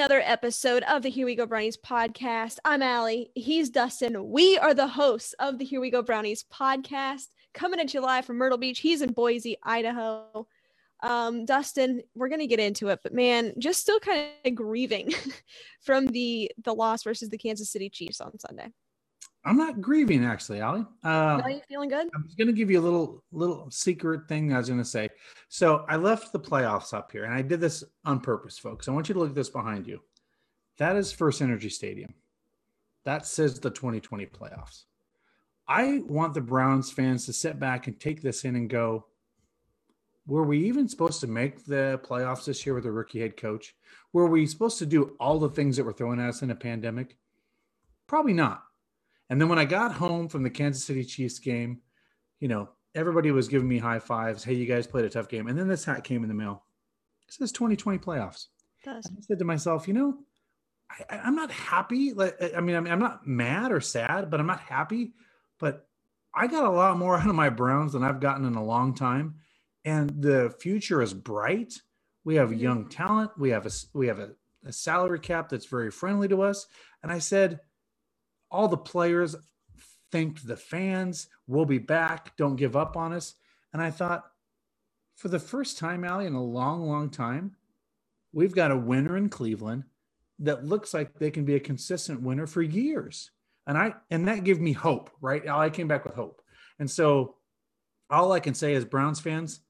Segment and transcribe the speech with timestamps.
[0.00, 3.30] another episode of the Here We Go Brownies podcast, I'm Allie.
[3.34, 4.30] He's Dustin.
[4.30, 8.24] We are the hosts of the Here We Go Brownies podcast, coming at you live
[8.24, 8.78] from Myrtle Beach.
[8.78, 10.46] He's in Boise, Idaho.
[11.02, 15.12] Um, Dustin, we're gonna get into it, but man, just still kind of grieving
[15.82, 18.72] from the the loss versus the Kansas City Chiefs on Sunday.
[19.44, 20.84] I'm not grieving actually, Ali.
[21.04, 22.08] Uh, Are you feeling good?
[22.14, 25.08] I'm just gonna give you a little little secret thing I was gonna say.
[25.48, 28.86] So I left the playoffs up here, and I did this on purpose, folks.
[28.86, 30.00] I want you to look at this behind you.
[30.78, 32.14] That is First Energy Stadium.
[33.04, 34.84] That says the 2020 playoffs.
[35.66, 39.06] I want the Browns fans to sit back and take this in and go,
[40.26, 43.74] were we even supposed to make the playoffs this year with a rookie head coach?
[44.12, 46.56] Were we supposed to do all the things that were thrown at us in a
[46.56, 47.16] pandemic?
[48.06, 48.64] Probably not.
[49.30, 51.80] And then when I got home from the Kansas City Chiefs game,
[52.40, 54.42] you know, everybody was giving me high fives.
[54.42, 55.46] Hey, you guys played a tough game.
[55.46, 56.64] And then this hat came in the mail.
[57.28, 58.46] It says 2020 playoffs.
[58.86, 60.18] I said to myself, you know,
[61.08, 62.12] I, am not happy.
[62.12, 65.12] Like, I mean, I mean, I'm not mad or sad, but I'm not happy.
[65.58, 65.86] But
[66.34, 68.94] I got a lot more out of my Browns than I've gotten in a long
[68.94, 69.36] time,
[69.84, 71.74] and the future is bright.
[72.24, 72.58] We have mm-hmm.
[72.58, 73.32] young talent.
[73.38, 74.30] We have a we have a,
[74.64, 76.66] a salary cap that's very friendly to us.
[77.02, 77.60] And I said,
[78.50, 79.36] all the players
[80.10, 81.28] thanked the fans.
[81.46, 82.36] We'll be back.
[82.36, 83.34] Don't give up on us.
[83.72, 84.24] And I thought,
[85.16, 87.56] for the first time, Allie, in a long, long time,
[88.32, 89.84] we've got a winner in Cleveland
[90.40, 93.30] that looks like they can be a consistent winner for years.
[93.66, 95.46] And I and that gave me hope, right?
[95.46, 96.42] I came back with hope.
[96.78, 97.36] And so
[98.08, 99.60] all I can say is Browns fans,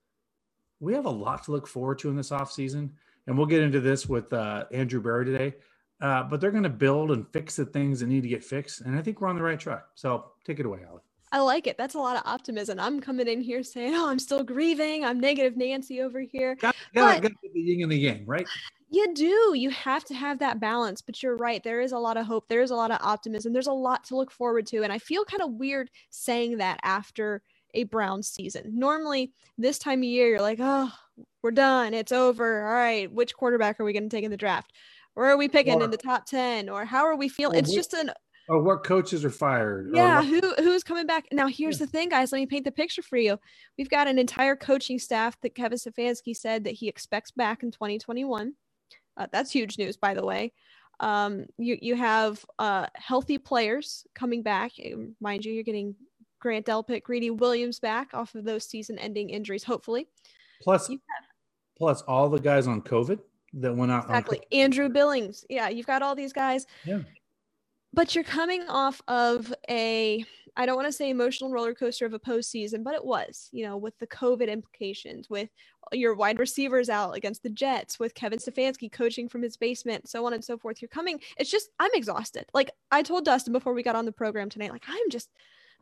[0.79, 2.91] we have a lot to look forward to in this offseason.
[3.27, 5.57] And we'll get into this with uh, Andrew Berry today.
[6.01, 8.81] Uh, but they're going to build and fix the things that need to get fixed.
[8.81, 9.85] And I think we're on the right track.
[9.95, 11.03] So take it away, Allie.
[11.33, 11.79] I like it.
[11.79, 12.81] That's a lot of optimism.
[12.81, 15.05] I'm coming in here saying, "Oh, I'm still grieving.
[15.05, 18.49] I'm negative Nancy over here." Got, got, got the yin and the yang, right?
[18.91, 19.55] You do.
[19.55, 21.01] You have to have that balance.
[21.01, 21.63] But you're right.
[21.63, 22.49] There is a lot of hope.
[22.49, 23.53] There is a lot of optimism.
[23.53, 24.83] There's a lot to look forward to.
[24.83, 27.43] And I feel kind of weird saying that after
[27.75, 28.73] a Brown season.
[28.75, 30.91] Normally, this time of year, you're like, "Oh,
[31.43, 31.95] we're done.
[31.95, 32.67] It's over.
[32.67, 33.11] All right.
[33.13, 34.73] Which quarterback are we going to take in the draft?"
[35.21, 36.71] Or are we picking or, in the top 10?
[36.71, 37.59] Or how are we feeling?
[37.59, 38.11] It's just an
[38.49, 39.91] or what coaches are fired.
[39.93, 41.27] Yeah, who who's coming back?
[41.31, 41.85] Now here's yeah.
[41.85, 42.33] the thing, guys.
[42.33, 43.39] Let me paint the picture for you.
[43.77, 47.71] We've got an entire coaching staff that Kevin Stefanski said that he expects back in
[47.71, 48.55] 2021.
[49.19, 50.55] Uh, that's huge news, by the way.
[51.01, 54.73] Um, you you have uh, healthy players coming back.
[55.21, 55.95] Mind you, you're getting
[56.41, 60.09] Grant Delpit, Greedy Williams back off of those season-ending injuries, hopefully.
[60.63, 60.91] Plus,
[61.77, 63.19] plus all the guys on COVID
[63.55, 64.05] that went out.
[64.05, 64.41] Exactly.
[64.53, 65.45] Andrew Billings.
[65.49, 66.67] Yeah, you've got all these guys.
[66.85, 67.01] Yeah.
[67.93, 70.25] But you're coming off of a,
[70.57, 73.65] I don't want to say emotional roller coaster of a postseason, but it was, you
[73.65, 75.49] know, with the COVID implications, with
[75.91, 80.25] your wide receivers out against the Jets, with Kevin Stefanski coaching from his basement, so
[80.25, 80.81] on and so forth.
[80.81, 82.45] You're coming, it's just, I'm exhausted.
[82.55, 85.29] Like I told Dustin before we got on the program tonight, like I'm just,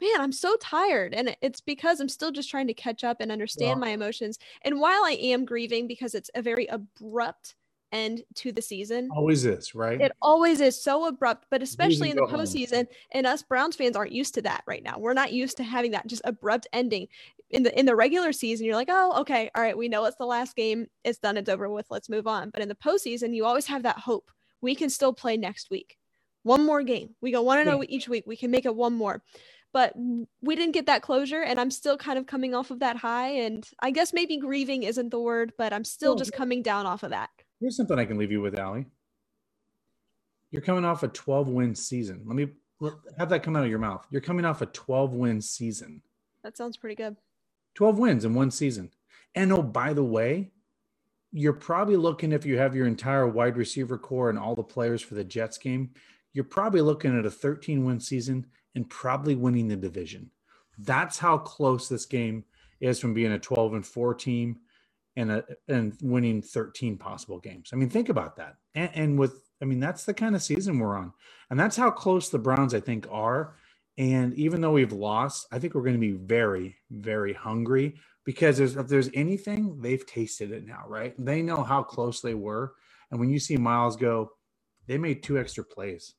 [0.01, 1.15] man, I'm so tired.
[1.15, 4.39] And it's because I'm still just trying to catch up and understand my emotions.
[4.63, 7.55] And while I am grieving because it's a very abrupt
[7.93, 9.09] end to the season.
[9.15, 10.01] Always is, right?
[10.01, 12.87] It always is so abrupt, but especially in the postseason.
[13.13, 14.99] And us Browns fans aren't used to that right now.
[14.99, 17.09] We're not used to having that just abrupt ending.
[17.51, 20.19] In the in the regular season, you're like, oh, okay, all right, we know it's
[20.19, 20.87] the last game.
[21.05, 21.87] It's done, it's over with.
[21.91, 22.51] Let's move on.
[22.51, 24.31] But in the postseason, you always have that hope.
[24.61, 25.97] We can still play next week.
[26.43, 27.15] One more game.
[27.21, 28.25] We go one and oh each week.
[28.27, 29.23] We can make it one more
[29.73, 29.93] but
[30.41, 33.29] we didn't get that closure and i'm still kind of coming off of that high
[33.29, 37.03] and i guess maybe grieving isn't the word but i'm still just coming down off
[37.03, 37.31] of that
[37.61, 38.87] Here's something I can leave you with, Allie.
[40.51, 42.23] You're coming off a 12 win season.
[42.25, 42.49] Let me
[43.19, 44.07] have that come out of your mouth.
[44.11, 46.03] You're coming off a 12 win season.
[46.43, 47.17] That sounds pretty good.
[47.75, 48.91] 12 wins in one season.
[49.35, 50.53] And oh, by the way,
[51.33, 55.03] you're probably looking, if you have your entire wide receiver corps and all the players
[55.03, 55.91] for the Jets game,
[56.33, 58.47] you're probably looking at a 13 win season
[58.79, 60.31] and probably winning the division.
[60.79, 62.45] That's how close this game
[62.81, 64.61] is from being a 12 and 4 team
[65.17, 67.71] and a, and winning 13 possible games.
[67.73, 68.55] I mean, think about that.
[68.77, 71.13] And, and, with, I mean, that's the kind of season we're on,
[71.51, 73.57] and that's how close the Browns, I think, are.
[73.99, 78.59] And even though we've lost, I think we're going to be very, very hungry because
[78.59, 81.15] there's, if there's anything, they've tasted it now, right?
[81.19, 82.75] They know how close they were.
[83.11, 84.31] And when you see Miles go,
[84.87, 86.15] they made two extra plays.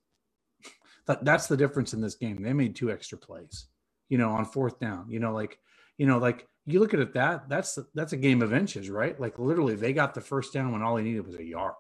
[1.09, 2.43] That, that's the difference in this game.
[2.43, 3.65] They made two extra plays,
[4.09, 5.07] you know, on fourth down.
[5.09, 5.57] You know, like,
[5.97, 9.19] you know, like you look at it that that's that's a game of inches, right?
[9.19, 11.73] Like literally, they got the first down when all they needed was a yard.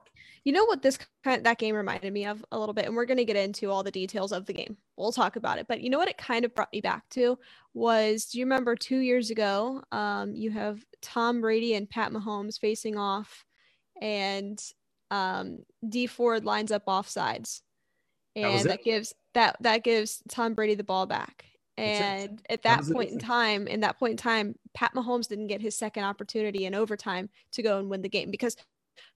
[0.45, 3.05] You know what this kind that game reminded me of a little bit, and we're
[3.05, 4.77] going to get into all the details of the game.
[4.97, 7.37] We'll talk about it, but you know what it kind of brought me back to
[7.75, 9.83] was, do you remember two years ago?
[9.91, 13.45] Um, you have Tom Brady and Pat Mahomes facing off,
[14.01, 14.59] and
[15.11, 17.09] um, Dee Ford lines up off
[18.43, 21.45] sides, That and that gives that that gives Tom Brady the ball back.
[21.77, 25.47] And at That that point in time, in that point in time, Pat Mahomes didn't
[25.47, 28.57] get his second opportunity in overtime to go and win the game because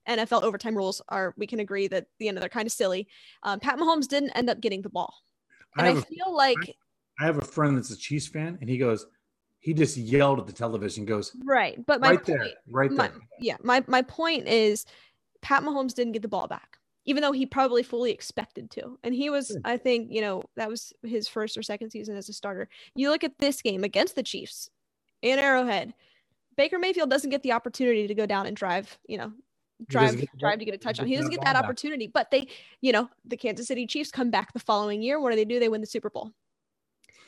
[0.07, 1.33] NFL overtime rules are.
[1.37, 3.07] We can agree that you know they're kind of silly.
[3.43, 5.13] Um, Pat Mahomes didn't end up getting the ball,
[5.77, 6.75] and I I, have, a, feel like
[7.19, 9.05] I have a friend that's a Chiefs fan, and he goes,
[9.59, 11.83] he just yelled at the television, goes, right.
[11.85, 13.17] But my right point, there, right my, there.
[13.39, 14.85] yeah, my my point is,
[15.41, 18.97] Pat Mahomes didn't get the ball back, even though he probably fully expected to.
[19.03, 19.57] And he was, hmm.
[19.65, 22.69] I think, you know, that was his first or second season as a starter.
[22.95, 24.69] You look at this game against the Chiefs
[25.21, 25.93] in Arrowhead,
[26.55, 29.33] Baker Mayfield doesn't get the opportunity to go down and drive, you know,
[29.87, 31.07] drive get drive to get a touchdown.
[31.07, 32.07] He doesn't get that opportunity.
[32.07, 32.47] But they,
[32.81, 35.19] you know, the Kansas City Chiefs come back the following year.
[35.19, 35.59] What do they do?
[35.59, 36.31] They win the Super Bowl.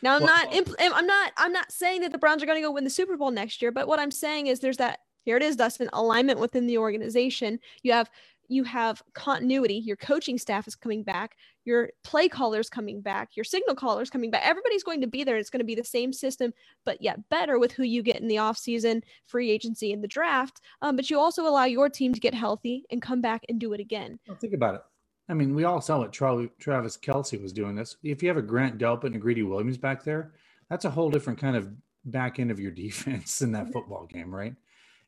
[0.02, 2.62] Now I'm Well- not impl- I'm not I'm not saying that the Browns are going
[2.62, 5.00] to go win the Super Bowl next year, but what I'm saying is there's that
[5.24, 7.60] here it is Dustin alignment within the organization.
[7.82, 8.12] You have
[8.48, 9.76] you have continuity.
[9.76, 11.38] Your coaching staff is coming back.
[11.64, 13.36] Your play callers coming back.
[13.36, 14.44] Your signal callers coming back.
[14.46, 15.38] Everybody's going to be there.
[15.38, 16.54] It's going to be the same system,
[16.86, 20.62] but yet better with who you get in the offseason, free agency, and the draft.
[20.82, 23.74] Um, but you also allow your team to get healthy and come back and do
[23.74, 24.20] it again.
[24.28, 24.82] Well, think about it.
[25.28, 27.98] I mean, we all saw what Tra- Travis Kelce was doing this.
[28.04, 30.34] If you have a Grant Delpit and a Greedy Williams back there,
[30.70, 31.70] that's a whole different kind of
[32.06, 34.56] back end of your defense in that football game, right?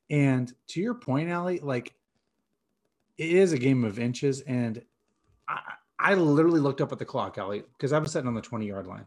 [0.10, 1.94] And to your point, Allie, like
[3.18, 4.42] it is a game of inches.
[4.42, 4.82] And
[5.48, 5.60] I,
[6.00, 8.68] I literally looked up at the clock, Allie, because I was sitting on the 20
[8.68, 9.06] yard line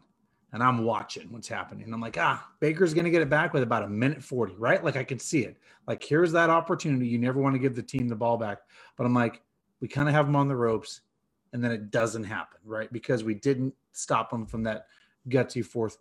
[0.53, 1.91] and I'm watching what's happening.
[1.93, 4.83] I'm like, ah, Baker's going to get it back with about a minute 40, right?
[4.83, 5.57] Like I can see it.
[5.87, 7.07] Like here's that opportunity.
[7.07, 8.59] You never want to give the team the ball back.
[8.97, 9.41] But I'm like,
[9.79, 11.01] we kind of have them on the ropes
[11.53, 12.91] and then it doesn't happen, right?
[12.91, 14.87] Because we didn't stop them from that
[15.29, 15.97] gutsy fourth,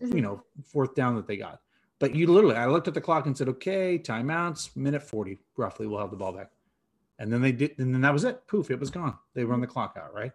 [0.00, 1.60] you know, fourth down that they got.
[1.98, 5.86] But you literally, I looked at the clock and said, okay, timeouts, minute 40, roughly,
[5.86, 6.50] we'll have the ball back.
[7.24, 8.46] And then they did, and then that was it.
[8.46, 9.16] Poof, it was gone.
[9.32, 10.30] They run the clock out, right?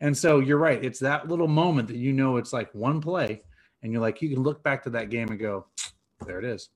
[0.00, 0.82] And so you're right.
[0.82, 3.42] It's that little moment that you know it's like one play,
[3.82, 5.66] and you're like, you can look back to that game and go,
[6.26, 6.70] there it is.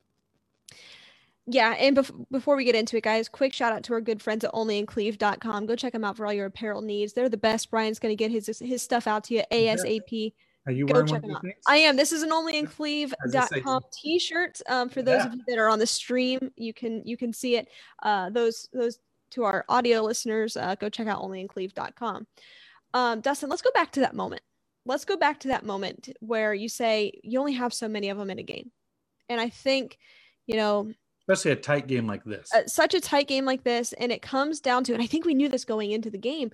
[1.46, 4.20] Yeah, and bef- before we get into it, guys, quick shout out to our good
[4.20, 5.64] friends at onlyincleve.com.
[5.64, 7.14] Go check them out for all your apparel needs.
[7.14, 7.70] They're the best.
[7.70, 10.34] Brian's going to get his his stuff out to you ASAP.
[10.66, 11.52] Are you Go wearing check one of these.
[11.66, 11.96] I am.
[11.96, 14.60] This is an onlyincleve.com t-shirt.
[14.68, 15.26] Um, for those Yeah.
[15.28, 17.68] of you that are on the stream, you can you can see it.
[18.02, 18.98] Uh, those those
[19.34, 22.26] to our audio listeners, uh, go check out onlyincleve.com.
[22.92, 24.42] Um, Dustin, let's go back to that moment.
[24.86, 28.18] Let's go back to that moment where you say you only have so many of
[28.18, 28.70] them in a game,
[29.28, 29.98] and I think,
[30.46, 30.92] you know,
[31.26, 32.52] Especially a tight game like this.
[32.54, 35.24] uh, such a tight game like this and it comes down to and i think
[35.24, 36.50] we knew this going into the game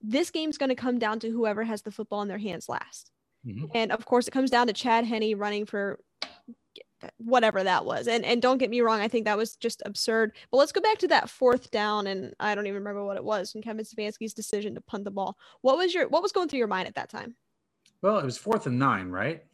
[0.00, 3.10] this game's going to come down to whoever has the football in their hands last
[3.46, 3.70] Mhm.
[3.74, 6.00] and of course it comes down to chad henne running for
[7.18, 10.32] whatever that was and and don't get me wrong i think that was just absurd
[10.50, 13.24] but let's go back to that fourth down and i don't even remember what it
[13.24, 16.48] was and kevin stefanski's decision to punt the ball what was your what was going
[16.48, 17.36] through your mind at that time
[18.00, 19.44] Well, it was fourth and nine, right?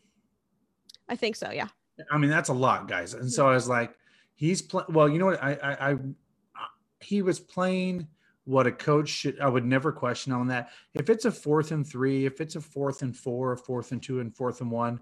[1.09, 1.69] i think so yeah
[2.11, 3.15] I mean, that's a lot, guys.
[3.15, 3.95] And so I was like,
[4.35, 4.87] he's playing.
[4.91, 5.43] Well, you know what?
[5.43, 5.97] I, I, I,
[7.01, 8.07] he was playing
[8.45, 9.41] what a coach should.
[9.41, 10.71] I would never question on that.
[10.95, 14.03] If it's a fourth and three, if it's a fourth and four, a fourth and
[14.03, 15.01] two, and fourth and one,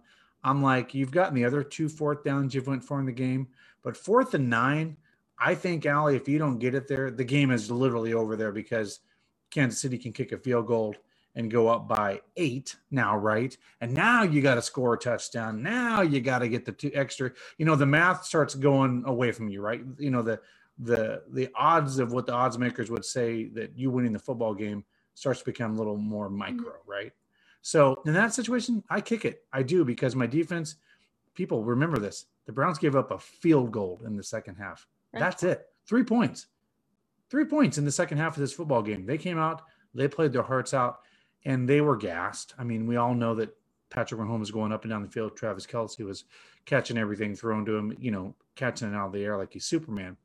[0.48, 3.48] I'm like, you've gotten the other two fourth downs you've went for in the game,
[3.82, 4.96] but fourth and nine,
[5.38, 8.50] I think, Allie, if you don't get it there, the game is literally over there
[8.50, 9.00] because
[9.50, 10.94] Kansas City can kick a field goal
[11.34, 13.56] and go up by eight now, right?
[13.80, 15.62] And now you got to score a touchdown.
[15.62, 17.30] Now you got to get the two extra.
[17.58, 19.82] You know, the math starts going away from you, right?
[19.98, 20.40] You know, the
[20.78, 24.54] the the odds of what the odds makers would say that you winning the football
[24.54, 27.12] game starts to become a little more micro, right?
[27.62, 29.44] So in that situation, I kick it.
[29.52, 30.76] I do because my defense.
[31.34, 32.26] People remember this.
[32.46, 34.88] The Browns gave up a field goal in the second half.
[35.12, 35.20] Right.
[35.20, 35.66] That's it.
[35.86, 36.46] Three points.
[37.30, 39.06] Three points in the second half of this football game.
[39.06, 39.62] They came out.
[39.94, 41.00] They played their hearts out
[41.44, 42.54] and they were gassed.
[42.58, 43.54] I mean, we all know that
[43.90, 45.36] Patrick Mahomes going up and down the field.
[45.36, 46.24] Travis Kelce was
[46.64, 49.64] catching everything thrown to him, you know, catching it out of the air like he's
[49.64, 50.16] Superman.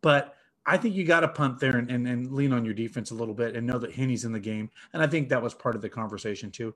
[0.00, 0.34] But
[0.66, 3.14] I think you got to punt there and, and, and lean on your defense a
[3.14, 4.70] little bit and know that Henne's in the game.
[4.92, 6.74] And I think that was part of the conversation too.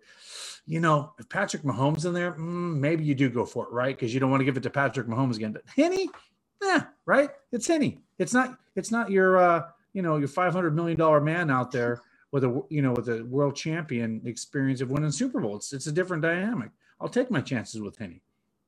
[0.66, 3.97] You know, if Patrick Mahomes in there, mm, maybe you do go for it, right?
[3.97, 5.52] Because you don't want to give it to Patrick Mahomes again.
[5.52, 6.09] But Henne,
[6.62, 7.30] yeah, right?
[7.50, 8.02] It's Henne.
[8.18, 8.59] It's not.
[8.76, 9.62] It's not your, uh,
[9.95, 13.09] you know, your five hundred million dollar man out there with a, you know, with
[13.09, 15.57] a world champion experience of winning Super Bowl.
[15.57, 16.71] It's, it's a different dynamic.
[17.00, 18.21] I'll take my chances with Henne.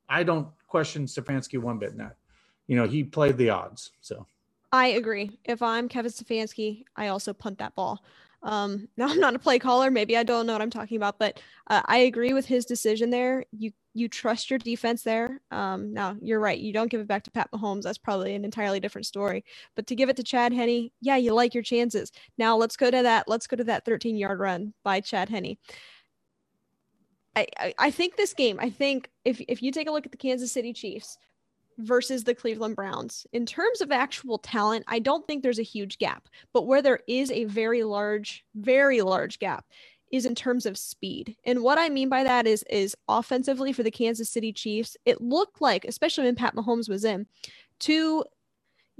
[0.09, 2.17] I don't question Stefanski one bit in that.
[2.67, 3.91] You know, he played the odds.
[4.01, 4.27] So
[4.73, 5.39] I agree.
[5.45, 8.03] If I'm Kevin Stefanski, I also punt that ball.
[8.43, 9.91] Um, now I'm not a play caller.
[9.91, 13.11] Maybe I don't know what I'm talking about, but uh, I agree with his decision
[13.11, 13.45] there.
[13.53, 15.41] You you trust your defense there.
[15.51, 16.59] Um, now you're right.
[16.59, 17.83] You don't give it back to Pat Mahomes.
[17.83, 19.45] That's probably an entirely different story.
[19.75, 22.13] But to give it to Chad Henne, yeah, you like your chances.
[22.39, 23.27] Now let's go to that.
[23.27, 25.57] Let's go to that 13 yard run by Chad Henne.
[27.35, 30.13] I, I, I think this game, I think if, if you take a look at
[30.13, 31.19] the Kansas City Chiefs,
[31.83, 33.27] versus the Cleveland Browns.
[33.33, 37.01] In terms of actual talent, I don't think there's a huge gap, but where there
[37.07, 39.65] is a very large, very large gap
[40.11, 41.37] is in terms of speed.
[41.45, 45.21] And what I mean by that is is offensively for the Kansas City Chiefs, it
[45.21, 47.27] looked like, especially when Pat Mahomes was in,
[47.81, 48.25] to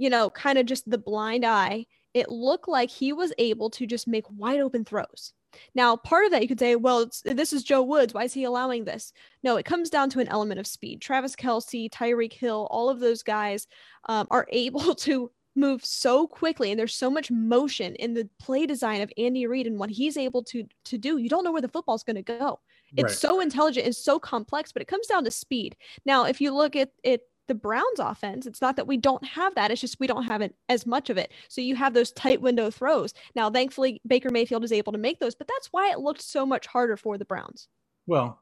[0.01, 1.85] you know, kind of just the blind eye,
[2.15, 5.33] it looked like he was able to just make wide open throws.
[5.75, 8.13] Now, part of that you could say, well, this is Joe Woods.
[8.13, 9.13] Why is he allowing this?
[9.43, 11.01] No, it comes down to an element of speed.
[11.01, 13.67] Travis Kelce, Tyreek Hill, all of those guys
[14.07, 18.65] um, are able to move so quickly and there's so much motion in the play
[18.65, 21.17] design of Andy Reid and what he's able to to do.
[21.17, 22.59] You don't know where the football's going to go.
[22.95, 23.31] It's right.
[23.31, 25.75] so intelligent and so complex, but it comes down to speed.
[26.05, 28.45] Now, if you look at it the Browns offense.
[28.45, 29.71] It's not that we don't have that.
[29.71, 31.33] It's just we don't have it as much of it.
[31.49, 33.13] So you have those tight window throws.
[33.35, 36.45] Now, thankfully, Baker Mayfield is able to make those, but that's why it looked so
[36.45, 37.67] much harder for the Browns.
[38.07, 38.39] Well,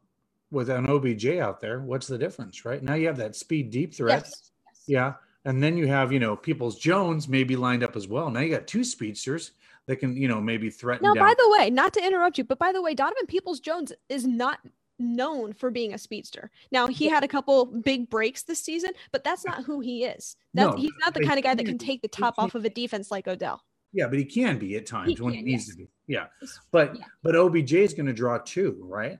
[0.51, 2.83] with an OBJ out there, what's the difference, right?
[2.83, 4.25] Now you have that speed deep threat.
[4.25, 4.51] Yes.
[4.67, 4.83] Yes.
[4.85, 5.13] Yeah.
[5.43, 8.29] And then you have, you know, Peoples Jones maybe lined up as well.
[8.29, 9.53] Now you got two speedsters
[9.87, 11.03] that can, you know, maybe threaten.
[11.03, 11.25] Now, down.
[11.25, 14.27] by the way, not to interrupt you, but by the way, Donovan Peoples Jones is
[14.27, 14.59] not
[14.99, 16.51] known for being a speedster.
[16.71, 20.35] Now he had a couple big breaks this season, but that's not who he is.
[20.53, 22.65] That's, no, he's not the kind of guy that can take the top off of
[22.65, 23.63] a defense like Odell.
[23.91, 25.75] Yeah, but he can be at times he when can, he needs yes.
[25.75, 25.89] to be.
[26.07, 26.25] Yeah,
[26.71, 27.05] but yeah.
[27.23, 29.19] but OBJ is going to draw two, right?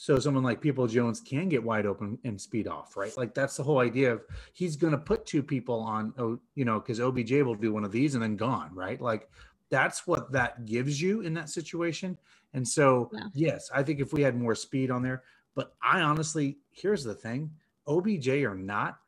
[0.00, 3.16] So someone like People Jones can get wide open and speed off, right?
[3.16, 6.64] Like that's the whole idea of he's going to put two people on, oh, you
[6.64, 9.00] know, because OBJ will do one of these and then gone, right?
[9.00, 9.28] Like
[9.70, 12.16] that's what that gives you in that situation.
[12.54, 13.20] And so, yeah.
[13.34, 15.22] yes, I think if we had more speed on there,
[15.54, 17.50] but I honestly, here's the thing
[17.86, 18.98] OBJ or not,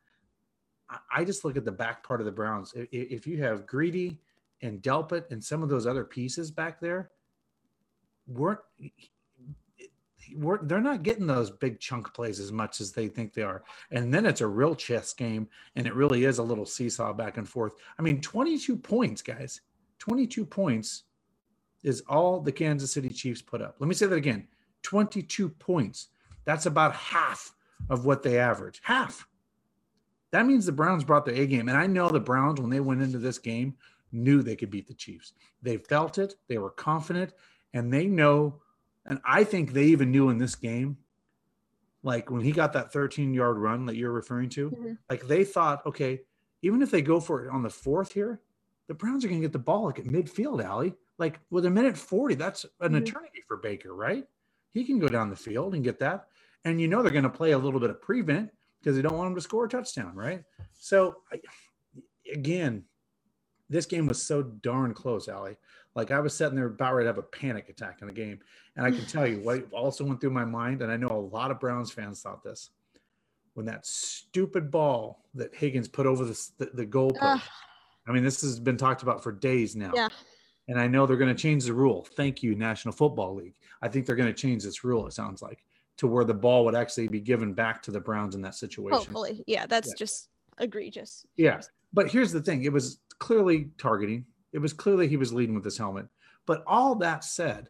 [1.13, 2.73] I just look at the back part of the Browns.
[2.75, 4.19] If you have Greedy
[4.61, 7.11] and Delpit and some of those other pieces back there,
[8.27, 8.59] weren't
[10.35, 13.63] we're, they're not getting those big chunk plays as much as they think they are.
[13.91, 17.37] And then it's a real chess game, and it really is a little seesaw back
[17.37, 17.73] and forth.
[17.97, 19.61] I mean, 22 points, guys.
[19.99, 21.03] 22 points
[21.83, 23.75] is all the Kansas City Chiefs put up.
[23.79, 24.47] Let me say that again
[24.83, 26.07] 22 points.
[26.45, 27.53] That's about half
[27.89, 28.81] of what they average.
[28.83, 29.27] Half.
[30.31, 31.67] That means the Browns brought their A game.
[31.69, 33.75] And I know the Browns, when they went into this game,
[34.11, 35.33] knew they could beat the Chiefs.
[35.61, 37.33] They felt it, they were confident,
[37.73, 38.61] and they know.
[39.05, 40.97] And I think they even knew in this game,
[42.03, 44.93] like when he got that 13 yard run that you're referring to, mm-hmm.
[45.09, 46.21] like they thought, okay,
[46.61, 48.41] even if they go for it on the fourth here,
[48.87, 50.95] the Browns are going to get the ball like at midfield, Allie.
[51.21, 52.95] Like with a minute 40, that's an mm-hmm.
[52.95, 54.25] eternity for Baker, right?
[54.71, 56.25] He can go down the field and get that.
[56.65, 58.49] And you know they're going to play a little bit of prevent
[58.79, 60.43] because they don't want him to score a touchdown, right?
[60.73, 61.17] So
[62.33, 62.85] again,
[63.69, 65.57] this game was so darn close, Allie.
[65.93, 68.39] Like I was sitting there about ready to have a panic attack in the game.
[68.75, 71.35] And I can tell you what also went through my mind, and I know a
[71.35, 72.71] lot of Browns fans thought this.
[73.53, 77.39] When that stupid ball that Higgins put over the, the, the goalpost, uh,
[78.07, 79.91] I mean, this has been talked about for days now.
[79.93, 80.07] Yeah.
[80.67, 82.07] And I know they're going to change the rule.
[82.15, 83.55] Thank you, National Football League.
[83.81, 85.63] I think they're going to change this rule, it sounds like,
[85.97, 88.97] to where the ball would actually be given back to the Browns in that situation.
[88.97, 89.43] Hopefully.
[89.47, 89.95] Yeah, that's yeah.
[89.97, 91.25] just egregious.
[91.35, 91.61] Yeah.
[91.93, 95.65] But here's the thing it was clearly targeting, it was clearly he was leading with
[95.65, 96.07] his helmet.
[96.45, 97.69] But all that said,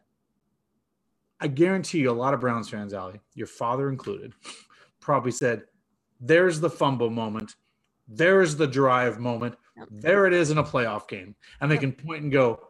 [1.40, 4.32] I guarantee you a lot of Browns fans, Ali, your father included,
[5.00, 5.64] probably said,
[6.20, 7.56] there's the fumble moment.
[8.06, 9.56] There's the drive moment.
[9.90, 11.34] There it is in a playoff game.
[11.60, 12.60] And they can point and go,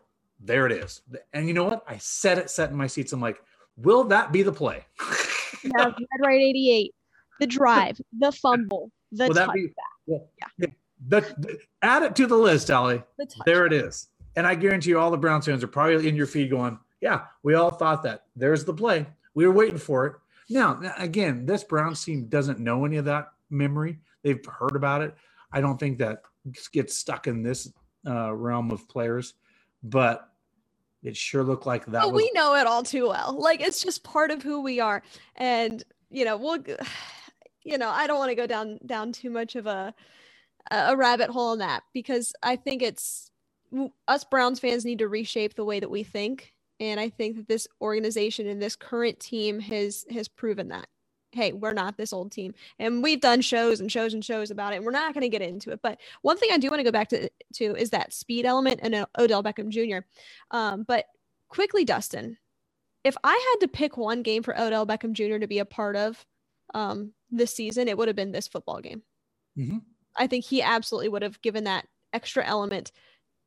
[0.45, 1.01] there it is.
[1.33, 1.85] And you know what?
[1.87, 3.13] I said it, set in my seats.
[3.13, 3.43] I'm like,
[3.77, 4.85] will that be the play?
[5.65, 6.95] yeah, Red Right 88.
[7.41, 9.55] The drive, the fumble, the will touchback.
[9.55, 9.69] Be,
[10.07, 10.67] well, yeah.
[11.09, 13.03] The, the, add it to the list, Ali.
[13.19, 14.09] The there it is.
[14.37, 17.23] And I guarantee you, all the Browns fans are probably in your feed going, yeah,
[17.43, 18.25] we all thought that.
[18.37, 19.07] There's the play.
[19.35, 20.15] We were waiting for it.
[20.49, 23.99] Now, again, this Browns team doesn't know any of that memory.
[24.23, 25.15] They've heard about it.
[25.53, 26.23] I don't think that
[26.73, 27.71] gets stuck in this
[28.07, 29.35] uh, realm of players,
[29.83, 30.32] but
[31.03, 32.07] it sure looked like that.
[32.13, 33.37] was- we know it all too well.
[33.39, 35.03] Like it's just part of who we are,
[35.37, 36.59] and you know, we'll,
[37.65, 39.95] you know, I don't want to go down down too much of a
[40.71, 43.31] a rabbit hole in that because I think it's
[44.07, 47.49] us Browns fans need to reshape the way that we think, and I think that
[47.49, 50.87] this organization and this current team has has proven that
[51.33, 52.55] hey, we're not this old team.
[52.79, 54.77] And we've done shows and shows and shows about it.
[54.77, 55.81] And we're not going to get into it.
[55.83, 58.81] But one thing I do want to go back to, to is that speed element
[58.83, 60.07] and uh, Odell Beckham Jr.
[60.51, 61.07] Um, but
[61.49, 62.37] quickly, Dustin,
[63.05, 65.39] if I had to pick one game for Odell Beckham Jr.
[65.39, 66.25] to be a part of
[66.75, 69.03] um, this season, it would have been this football game.
[69.59, 69.79] Mm-hmm.
[70.17, 72.93] I think he absolutely would have given that extra element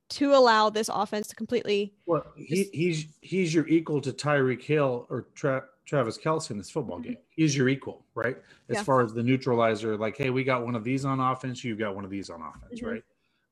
[0.08, 1.94] to allow this offense to completely.
[2.06, 6.70] Well, he, he's he's your equal to Tyreek Hill or Tra- Travis Kelce in this
[6.70, 7.10] football Mm-hmm.
[7.12, 7.18] game.
[7.30, 8.38] He's your equal, right?
[8.70, 8.84] As Yeah.
[8.84, 11.96] far as the neutralizer, like, hey, we got one of these on offense, you've got
[11.96, 12.88] one of these on offense, Mhm.
[12.92, 13.04] right?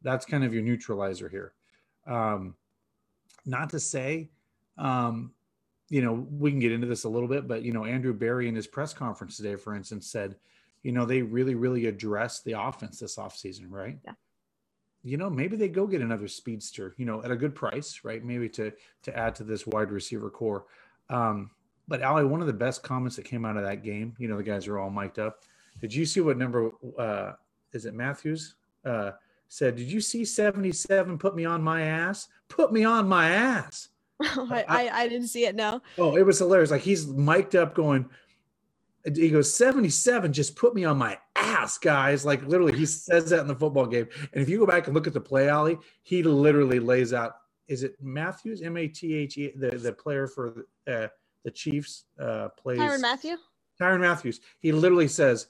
[0.02, 1.54] That's kind of your neutralizer here.
[2.06, 2.56] Um,
[3.46, 4.30] not to say,
[4.78, 5.34] um,
[5.90, 8.48] you know, we can get into this a little bit, but you know, Andrew Berry
[8.48, 10.40] in his press conference today, for instance, said,
[10.82, 14.00] you know, they really, really addressed the offense this offseason, right?
[14.04, 14.16] Yeah.
[15.04, 18.24] You know, maybe they go get another speedster, you know, at a good price, right?
[18.24, 18.72] Maybe to
[19.04, 20.66] to add to this wide receiver corps.
[21.10, 21.52] Um,
[21.88, 24.38] but Ali, one of the best comments that came out of that game, you know,
[24.38, 25.42] the guys are all mic'd up.
[25.82, 27.34] Did you see what number uh
[27.74, 28.56] is it Matthews?
[28.86, 29.12] Uh
[29.54, 32.28] said, Did you see 77 put me on my ass?
[32.50, 33.90] Put me on my ass.
[34.22, 35.56] I, I, I didn't see it.
[35.56, 35.82] No.
[35.98, 36.72] Oh, it was hilarious.
[36.72, 38.10] Like he's mic'd up going,
[39.16, 42.26] he goes, 77 just put me on my ass, guys.
[42.26, 44.08] Like literally, he says that in the football game.
[44.34, 47.34] And if you go back and look at the play, Ali, he literally lays out,
[47.68, 51.08] is it Matthews, M A T H E, the, the player for uh,
[51.44, 53.38] the Chiefs uh, plays Tyrann Mathieu.
[53.80, 54.40] Tyrann Matthews.
[54.60, 55.48] He literally says,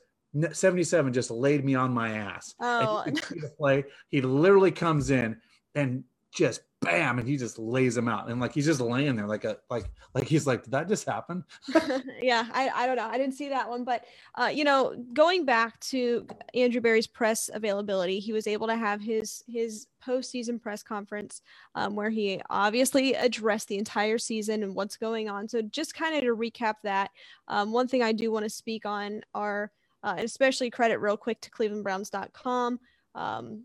[0.52, 2.56] 77 just laid me on my ass.
[2.60, 3.86] Oh, can see the play.
[4.10, 5.38] He literally comes in
[5.76, 8.30] and just bam, and he just lays him out.
[8.30, 11.08] And like he's just laying there like a like like he's like, did that just
[11.08, 11.44] happen?
[12.22, 13.08] yeah, I, I don't know.
[13.08, 17.50] I didn't see that one, but uh, you know, going back to Andrew Berry's press
[17.54, 21.42] availability, he was able to have his his postseason press conference
[21.76, 25.48] um, where he obviously addressed the entire season and what's going on.
[25.48, 27.12] So just kind of to recap that,
[27.48, 29.72] um, one thing I do want to speak on are,
[30.04, 32.80] uh, especially credit real quick to ClevelandBrowns.com.
[33.16, 33.64] Um,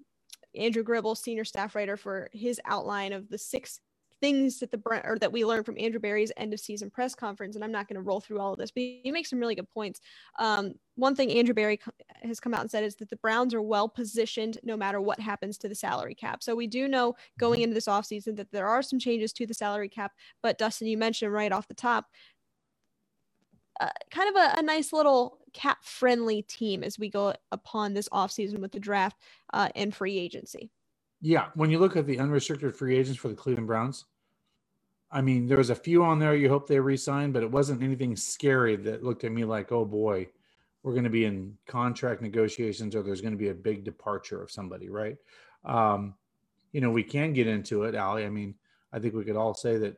[0.55, 3.81] Andrew Gribble, senior staff writer, for his outline of the six
[4.21, 7.55] things that the or that we learned from Andrew Berry's end of season press conference.
[7.55, 9.55] And I'm not going to roll through all of this, but he makes some really
[9.55, 10.01] good points.
[10.39, 11.79] Um, one thing Andrew Berry
[12.23, 15.21] has come out and said is that the Browns are well positioned no matter what
[15.21, 16.43] happens to the salary cap.
[16.43, 19.55] So we do know going into this offseason that there are some changes to the
[19.55, 20.13] salary cap.
[20.43, 22.07] But Dustin, you mentioned right off the top,
[24.11, 28.59] kind of a, a nice little cap friendly team as we go upon this offseason
[28.59, 29.17] with the draft
[29.53, 30.71] uh, and free agency.
[31.21, 34.05] Yeah, when you look at the unrestricted free agents for the Cleveland Browns,
[35.11, 37.83] I mean, there was a few on there you hope they re-sign, but it wasn't
[37.83, 40.29] anything scary that looked at me like, oh boy,
[40.83, 44.43] we're going to be in contract negotiations or there's going to be a big departure
[44.43, 45.17] of somebody, right?
[45.65, 46.15] Um,
[46.73, 48.27] you know, we can get into it, Ali.
[48.27, 48.55] I mean,
[48.93, 49.97] I think we could all say that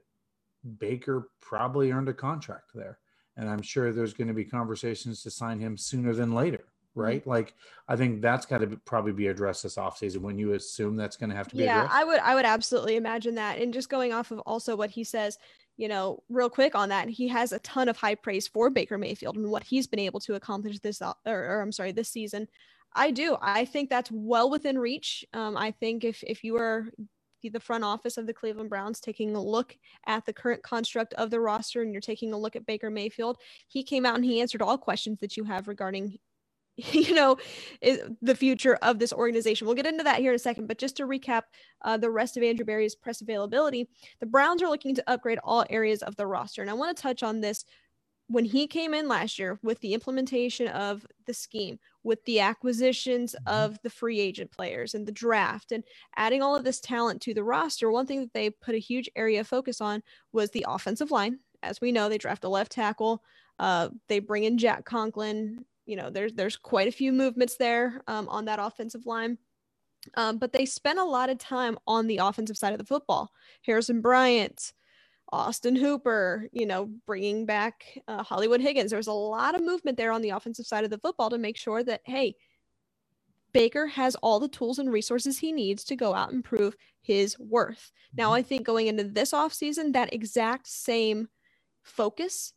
[0.79, 2.99] Baker probably earned a contract there.
[3.41, 7.27] And I'm sure there's going to be conversations to sign him sooner than later, right?
[7.27, 7.55] Like,
[7.89, 11.17] I think that's got to be, probably be addressed this offseason when you assume that's
[11.17, 11.95] going to have to be yeah addressed.
[11.95, 15.03] i would i would absolutely imagine that and just going off of also what he
[15.03, 15.39] says
[15.79, 18.99] you know real quick on that he has a ton of high praise for baker
[18.99, 22.47] mayfield and what he's been able to accomplish this or, or i'm sorry this season
[22.95, 26.87] i do i think that's well within reach um, i think if if you are
[27.49, 29.77] the front office of the Cleveland Browns taking a look
[30.07, 33.39] at the current construct of the roster and you're taking a look at Baker Mayfield,
[33.69, 36.19] he came out and he answered all questions that you have regarding
[36.93, 37.37] you know
[37.81, 39.67] is the future of this organization.
[39.67, 41.43] We'll get into that here in a second, but just to recap
[41.83, 43.89] uh, the rest of Andrew Berry's press availability,
[44.21, 46.63] the Browns are looking to upgrade all areas of the roster.
[46.63, 47.65] And I want to touch on this
[48.31, 53.35] when he came in last year with the implementation of the scheme, with the acquisitions
[53.47, 55.83] of the free agent players and the draft, and
[56.17, 59.11] adding all of this talent to the roster, one thing that they put a huge
[59.17, 60.01] area of focus on
[60.33, 61.41] was the offensive line.
[61.65, 63.21] As we know, they draft a left tackle.
[63.59, 65.65] Uh, they bring in Jack Conklin.
[65.85, 69.39] You know, there's there's quite a few movements there um, on that offensive line.
[70.15, 73.33] Um, but they spent a lot of time on the offensive side of the football.
[73.67, 74.73] Harrison Bryant,
[75.33, 78.91] Austin Hooper, you know, bringing back uh, Hollywood Higgins.
[78.91, 81.39] There was a lot of movement there on the offensive side of the football to
[81.39, 82.35] make sure that, hey,
[83.53, 87.39] Baker has all the tools and resources he needs to go out and prove his
[87.39, 87.91] worth.
[88.17, 91.29] Now, I think going into this offseason, that exact same
[91.83, 92.53] focus,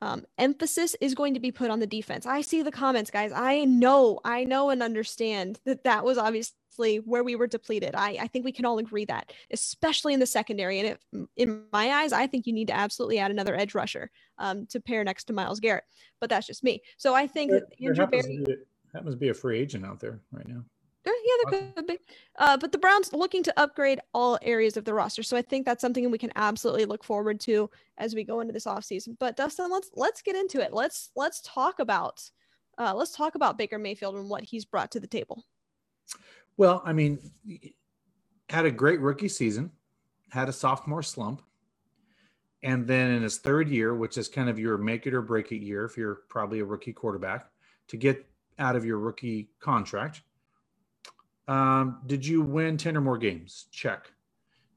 [0.00, 2.26] um, emphasis is going to be put on the defense.
[2.26, 3.32] I see the comments, guys.
[3.34, 7.94] I know, I know and understand that that was obviously where we were depleted.
[7.96, 10.78] I, I think we can all agree that, especially in the secondary.
[10.78, 14.10] And if, in my eyes, I think you need to absolutely add another edge rusher
[14.38, 15.84] um, to pair next to Myles Garrett.
[16.20, 16.80] But that's just me.
[16.96, 18.58] So I think There, that Andrew happens, Berry.
[18.94, 20.62] happens to be a free agent out there right now.
[21.24, 21.98] Yeah, there could be.
[22.38, 25.22] Uh, but the Browns looking to upgrade all areas of the roster.
[25.22, 28.52] So I think that's something we can absolutely look forward to as we go into
[28.52, 29.16] this offseason.
[29.18, 30.72] But Dustin, let's let's get into it.
[30.72, 32.22] Let's let's talk about
[32.78, 35.44] uh, let's talk about Baker Mayfield and what he's brought to the table.
[36.56, 37.18] Well, I mean,
[38.48, 39.70] had a great rookie season,
[40.30, 41.42] had a sophomore slump.
[42.62, 45.52] and then in his third year, which is kind of your make it or break
[45.52, 47.46] it year, if you're probably a rookie quarterback,
[47.88, 48.26] to get
[48.58, 50.22] out of your rookie contract.
[51.48, 53.66] Um, did you win 10 or more games?
[53.72, 54.12] Check.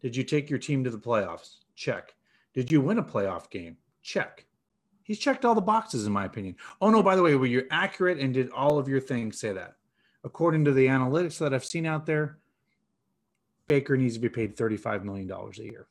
[0.01, 1.57] Did you take your team to the playoffs?
[1.75, 2.15] Check.
[2.53, 3.77] Did you win a playoff game?
[4.01, 4.45] Check.
[5.03, 6.55] He's checked all the boxes, in my opinion.
[6.79, 9.51] Oh, no, by the way, were you accurate and did all of your things say
[9.51, 9.75] that?
[10.23, 12.38] According to the analytics that I've seen out there,
[13.67, 15.88] Baker needs to be paid $35 million a year.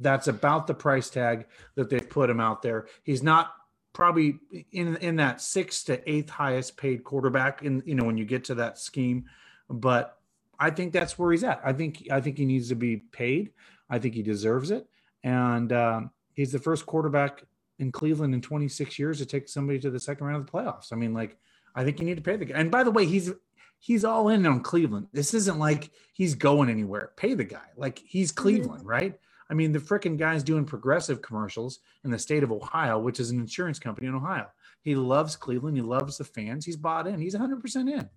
[0.00, 2.86] That's about the price tag that they've put him out there.
[3.04, 3.54] He's not
[3.92, 4.38] probably
[4.72, 8.44] in in that sixth to eighth highest paid quarterback in you know when you get
[8.44, 9.26] to that scheme,
[9.72, 10.18] but
[10.58, 11.60] I think that's where he's at.
[11.64, 13.50] I think I think he needs to be paid.
[13.90, 14.86] I think he deserves it,
[15.24, 17.42] and um, he's the first quarterback
[17.78, 20.92] in Cleveland in 26 years to take somebody to the second round of the playoffs.
[20.92, 21.36] I mean, like
[21.74, 22.58] I think you need to pay the guy.
[22.58, 23.32] And by the way, he's
[23.78, 25.08] he's all in on Cleveland.
[25.12, 27.12] This isn't like he's going anywhere.
[27.16, 27.66] Pay the guy.
[27.76, 28.32] Like he's.
[28.32, 29.18] Cleveland, right?
[29.50, 33.30] I mean, the freaking guy's doing progressive commercials in the state of Ohio, which is
[33.30, 34.46] an insurance company in Ohio.
[34.80, 35.76] He loves Cleveland.
[35.76, 36.64] He loves the fans.
[36.64, 37.20] He's bought in.
[37.20, 38.08] He's 100% in.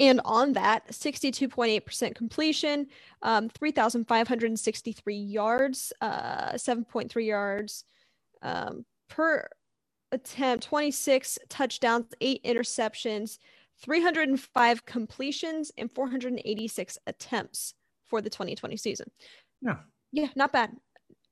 [0.00, 2.86] And on that, 62.8% completion,
[3.20, 7.84] um, 3,563 yards, uh, 7.3 yards
[8.40, 9.46] um, per
[10.10, 13.38] attempt, 26 touchdowns, eight interceptions,
[13.82, 17.74] 305 completions, and 486 attempts
[18.08, 19.10] for the 2020 season.
[19.60, 19.76] Yeah.
[20.12, 20.70] Yeah, not bad.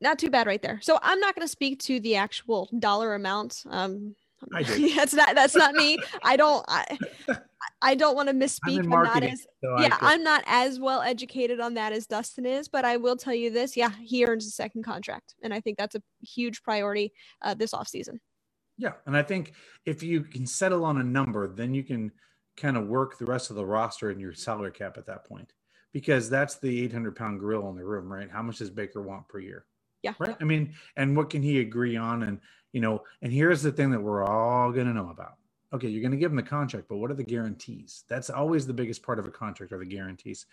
[0.01, 0.79] Not too bad right there.
[0.83, 3.65] So I'm not going to speak to the actual dollar amount.
[3.69, 4.15] Um,
[4.55, 4.63] I
[4.95, 5.99] that's not that's not me.
[6.23, 6.99] I don't I,
[7.83, 8.85] I don't want to misspeak.
[8.85, 12.47] I'm, I'm not as so yeah, I'm not as well educated on that as Dustin
[12.47, 15.61] is, but I will tell you this: yeah, he earns a second contract, and I
[15.61, 18.19] think that's a huge priority uh, this offseason.
[18.77, 22.13] Yeah, and I think if you can settle on a number, then you can
[22.57, 25.53] kind of work the rest of the roster and your salary cap at that point
[25.93, 28.31] because that's the 800 pound gorilla in the room, right?
[28.31, 29.65] How much does Baker want per year?
[30.03, 30.15] Yeah.
[30.19, 30.37] Right.
[30.41, 32.23] I mean, and what can he agree on?
[32.23, 32.41] And,
[32.73, 35.35] you know, and here's the thing that we're all going to know about.
[35.73, 38.05] Okay, you're going to give him the contract, but what are the guarantees?
[38.09, 40.47] That's always the biggest part of a contract are the guarantees.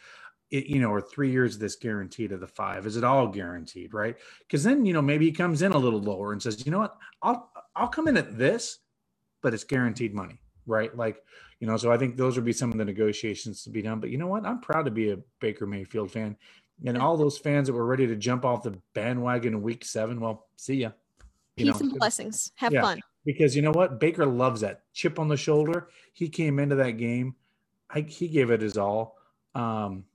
[0.52, 2.86] It, you know, or three years of this guaranteed of the five.
[2.86, 4.16] Is it all guaranteed, right?
[4.42, 6.80] Because then, you know, maybe he comes in a little lower and says, you know
[6.80, 8.80] what, I'll I'll come in at this,
[9.42, 10.96] but it's guaranteed money, right?
[10.96, 11.24] Like,
[11.60, 14.00] you know, so I think those would be some of the negotiations to be done.
[14.00, 14.46] But you know what?
[14.46, 16.38] I'm proud to be a Baker Mayfield fan.
[16.86, 20.20] And all those fans that were ready to jump off the bandwagon in week seven,
[20.20, 20.92] well, see ya.
[21.56, 22.52] Peace know, and blessings.
[22.56, 23.02] Have yeah, fun.
[23.26, 24.00] Because you know what?
[24.00, 25.90] Baker loves that chip on the shoulder.
[26.14, 27.36] He came into that game.
[27.90, 29.18] I, he gave it his all.
[29.54, 30.06] Um,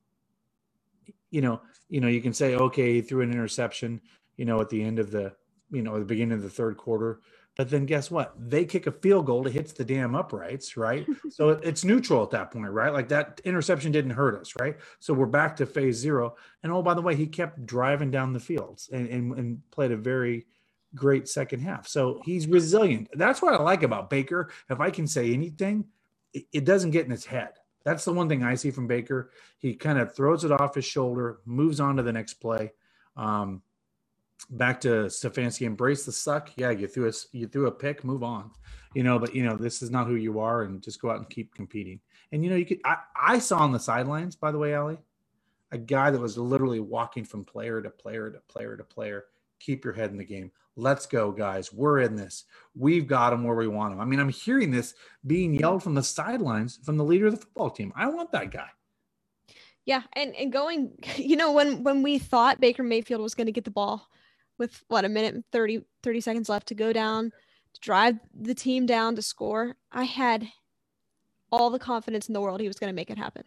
[1.30, 4.00] you know, you know, you can say, okay, he threw an interception,
[4.36, 5.32] you know, at the end of the,
[5.70, 7.20] you know, the beginning of the third quarter.
[7.56, 8.34] But then guess what?
[8.38, 11.06] They kick a field goal It hits the damn uprights, right?
[11.30, 12.92] so it's neutral at that point, right?
[12.92, 14.76] Like that interception didn't hurt us, right?
[14.98, 16.36] So we're back to phase zero.
[16.62, 19.90] And oh, by the way, he kept driving down the fields and, and, and played
[19.90, 20.46] a very
[20.94, 21.86] great second half.
[21.86, 23.08] So he's resilient.
[23.14, 24.50] That's what I like about Baker.
[24.68, 25.84] If I can say anything,
[26.32, 27.50] it, doesn't get in his head.
[27.84, 29.30] That's the one thing I see from Baker.
[29.58, 32.72] He kind of throws it off his shoulder, moves on to the next play.
[33.16, 33.62] Um,
[34.50, 36.50] back to Stefanski, embrace the suck.
[36.56, 38.50] Yeah, you threw a you threw a pick, move on.
[38.94, 41.18] You know, but you know this is not who you are, and just go out
[41.18, 42.00] and keep competing.
[42.32, 42.80] And you know, you could.
[42.84, 44.98] I, I saw on the sidelines, by the way, Ali,
[45.72, 49.24] a guy that was literally walking from player to player to player to player.
[49.58, 50.50] Keep your head in the game.
[50.80, 51.72] Let's go, guys.
[51.72, 52.44] We're in this.
[52.74, 54.00] We've got them where we want them.
[54.00, 54.94] I mean, I'm hearing this
[55.26, 57.92] being yelled from the sidelines from the leader of the football team.
[57.94, 58.68] I want that guy.
[59.84, 63.52] Yeah, and and going, you know, when when we thought Baker Mayfield was going to
[63.52, 64.08] get the ball
[64.58, 67.32] with what a minute and 30, 30 seconds left to go down,
[67.74, 70.46] to drive the team down to score, I had
[71.52, 73.44] all the confidence in the world he was going to make it happen.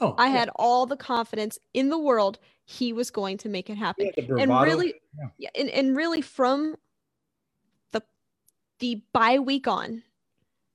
[0.00, 0.32] Oh, I yeah.
[0.32, 2.38] had all the confidence in the world
[2.70, 4.10] he was going to make it happen.
[4.14, 4.92] Yeah, and really,
[5.38, 5.48] yeah.
[5.54, 6.76] and, and really from
[7.92, 8.02] the
[8.78, 10.02] the bye week on,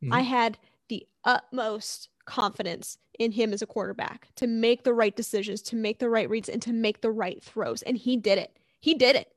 [0.03, 0.12] mm-hmm.
[0.12, 0.58] I had
[0.89, 5.99] the utmost confidence in him as a quarterback to make the right decisions, to make
[5.99, 7.84] the right reads, and to make the right throws.
[7.84, 8.58] And he did it.
[8.79, 9.32] He did it.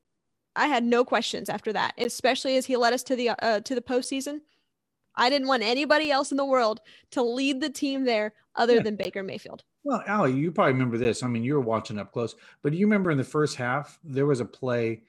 [0.57, 3.75] I had no questions after that, especially as he led us to the uh, to
[3.75, 4.41] the postseason.
[5.15, 8.83] I didn't want anybody else in the world to lead the team there other yeah.
[8.83, 9.63] than Baker Mayfield.
[9.87, 11.23] Well, Ali, you probably remember this.
[11.23, 14.01] I mean, you were watching up close, but do you remember in the first half
[14.03, 15.03] there was a play,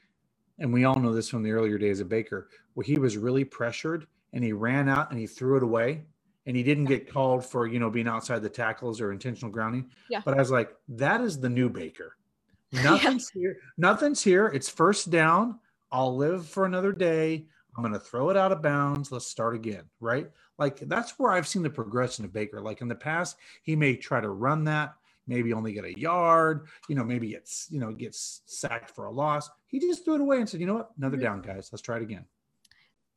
[0.59, 3.43] and we all know this from the earlier days of Baker, where he was really
[3.43, 6.03] pressured and he ran out and he threw it away,
[6.45, 9.89] and he didn't get called for you know being outside the tackles or intentional grounding.
[10.11, 10.21] Yeah.
[10.23, 12.15] But I was like, that is the new Baker.
[12.71, 13.39] Nothing's yeah.
[13.39, 13.57] here.
[13.79, 14.45] Nothing's here.
[14.45, 15.57] It's first down.
[15.91, 17.47] I'll live for another day.
[17.75, 19.11] I'm going to throw it out of bounds.
[19.11, 19.85] Let's start again.
[19.99, 20.29] Right.
[20.57, 22.61] Like that's where I've seen the progression of Baker.
[22.61, 24.95] Like in the past, he may try to run that,
[25.27, 29.11] maybe only get a yard, you know, maybe it's, you know, gets sacked for a
[29.11, 29.49] loss.
[29.67, 31.23] He just threw it away and said, you know what, another mm-hmm.
[31.25, 31.69] down, guys.
[31.71, 32.25] Let's try it again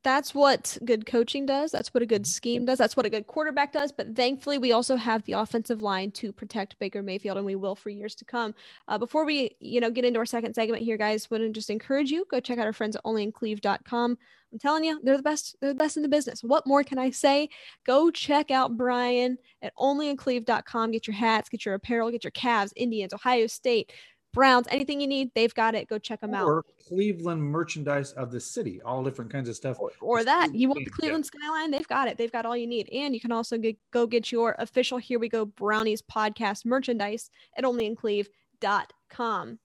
[0.03, 1.71] that's what good coaching does.
[1.71, 2.29] That's what a good mm-hmm.
[2.31, 2.77] scheme does.
[2.77, 3.91] That's what a good quarterback does.
[3.91, 7.75] But thankfully, we also have the offensive line to protect Baker Mayfield, and we will
[7.75, 8.55] for years to come.
[8.87, 11.69] Uh, before we, you know, get into our second segment here, guys, want to just
[11.69, 14.17] encourage you go check out our friends at onlyincleve.com.
[14.51, 15.55] I'm telling you, they're the best.
[15.61, 16.43] They're the best in the business.
[16.43, 17.49] What more can I say?
[17.85, 20.91] Go check out Brian at onlyincleve.com.
[20.91, 23.93] Get your hats, get your apparel, get your Cavs, Indians, Ohio State,
[24.33, 25.87] Browns, anything you need, they've got it.
[25.87, 26.65] Go check them or out.
[26.87, 29.77] Cleveland merchandise of the city, all different kinds of stuff.
[29.79, 31.39] Or, or that you want the Cleveland yeah.
[31.41, 32.17] skyline, they've got it.
[32.17, 32.89] They've got all you need.
[32.89, 37.29] And you can also get, go get your official Here We Go Brownies podcast merchandise
[37.57, 39.59] at onlyincleve.com.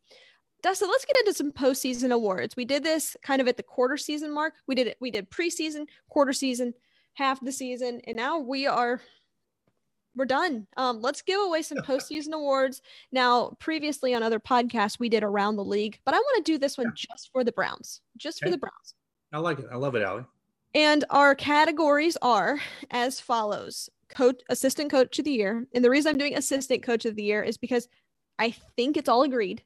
[0.63, 2.57] Dustin, let's get into some postseason awards.
[2.57, 4.55] We did this kind of at the quarter season mark.
[4.67, 4.97] We did it.
[5.01, 6.75] We did preseason, quarter season,
[7.15, 9.01] half the season, and now we are
[10.17, 10.67] we're done.
[10.77, 12.83] Um, let's give away some postseason awards.
[13.13, 16.59] Now, previously on other podcasts, we did around the league, but I want to do
[16.59, 16.93] this one yeah.
[17.15, 18.47] just for the Browns, just okay.
[18.47, 18.95] for the Browns.
[19.33, 19.67] I like it.
[19.71, 20.25] I love it, Allie.
[20.75, 25.67] And our categories are as follows: coach, assistant coach of the year.
[25.75, 27.89] And the reason I'm doing assistant coach of the year is because
[28.39, 29.63] I think it's all agreed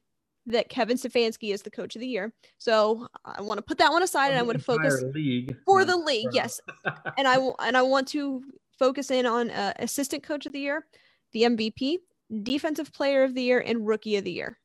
[0.47, 2.33] that Kevin Stefanski is the coach of the year.
[2.57, 5.55] So I want to put that one aside, and I want to focus league.
[5.65, 6.29] for the league.
[6.31, 6.59] Yes,
[7.17, 8.43] and I and I want to
[8.81, 10.87] focus in on uh, assistant coach of the year,
[11.33, 11.97] the MVP,
[12.41, 14.57] defensive player of the year, and rookie of the year.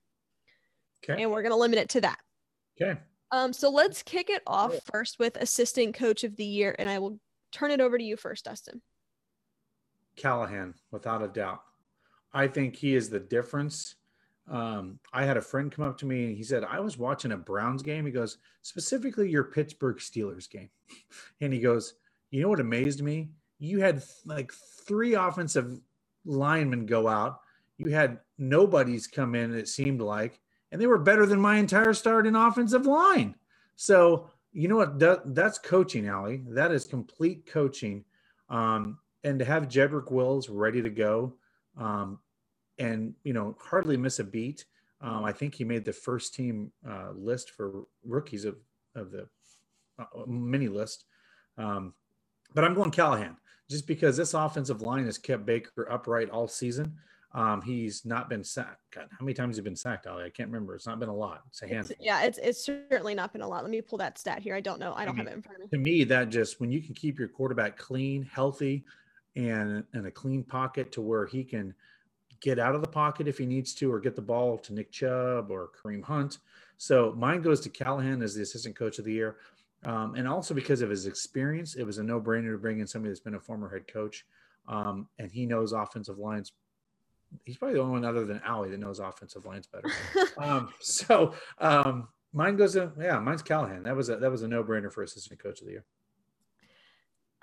[1.04, 1.22] Okay.
[1.22, 2.18] And we're going to limit it to that.
[2.80, 2.98] Okay.
[3.30, 6.98] Um, so let's kick it off first with assistant coach of the year, and I
[6.98, 7.20] will
[7.52, 8.80] turn it over to you first, Dustin.
[10.16, 11.60] Callahan, without a doubt.
[12.32, 13.96] I think he is the difference.
[14.50, 17.32] Um, I had a friend come up to me and he said, I was watching
[17.32, 18.06] a Browns game.
[18.06, 20.70] He goes, specifically your Pittsburgh Steelers game.
[21.42, 21.94] and he goes,
[22.30, 23.28] You know what amazed me?
[23.58, 25.80] You had like three offensive
[26.24, 27.40] linemen go out.
[27.78, 30.40] You had nobodies come in, it seemed like,
[30.72, 33.34] and they were better than my entire starting offensive line.
[33.76, 34.98] So, you know what?
[34.98, 36.42] That, that's coaching, Allie.
[36.48, 38.04] That is complete coaching.
[38.48, 41.34] Um, and to have Jedrick Wills ready to go
[41.76, 42.18] um,
[42.78, 44.64] and, you know, hardly miss a beat.
[45.00, 48.56] Um, I think he made the first team uh, list for rookies of,
[48.94, 49.28] of the
[49.98, 51.04] uh, mini list.
[51.58, 51.92] Um,
[52.54, 53.36] but I'm going Callahan
[53.68, 56.94] just because this offensive line has kept Baker upright all season.
[57.34, 58.80] Um, he's not been sacked.
[58.94, 60.24] God, how many times has he been sacked, Ali?
[60.24, 60.74] I can't remember.
[60.74, 61.42] It's not been a lot.
[61.48, 61.94] It's a handful.
[61.98, 63.62] It's, yeah, it's it's certainly not been a lot.
[63.62, 64.54] Let me pull that stat here.
[64.54, 64.94] I don't know.
[64.94, 65.78] I don't I mean, have it in front of me.
[65.78, 68.84] To me, that just when you can keep your quarterback clean, healthy,
[69.34, 71.74] and in a clean pocket to where he can
[72.40, 74.90] get out of the pocket if he needs to, or get the ball to Nick
[74.90, 76.38] Chubb or Kareem Hunt.
[76.78, 79.36] So mine goes to Callahan as the assistant coach of the year.
[79.84, 82.86] Um, and also because of his experience, it was a no brainer to bring in
[82.86, 84.24] somebody that's been a former head coach.
[84.68, 86.52] Um, and he knows offensive lines.
[87.44, 89.90] He's probably the only one other than Allie that knows offensive lines better.
[90.38, 93.82] um, so um, mine goes to, yeah, mine's Callahan.
[93.84, 95.84] That was a, that was a no brainer for assistant coach of the year.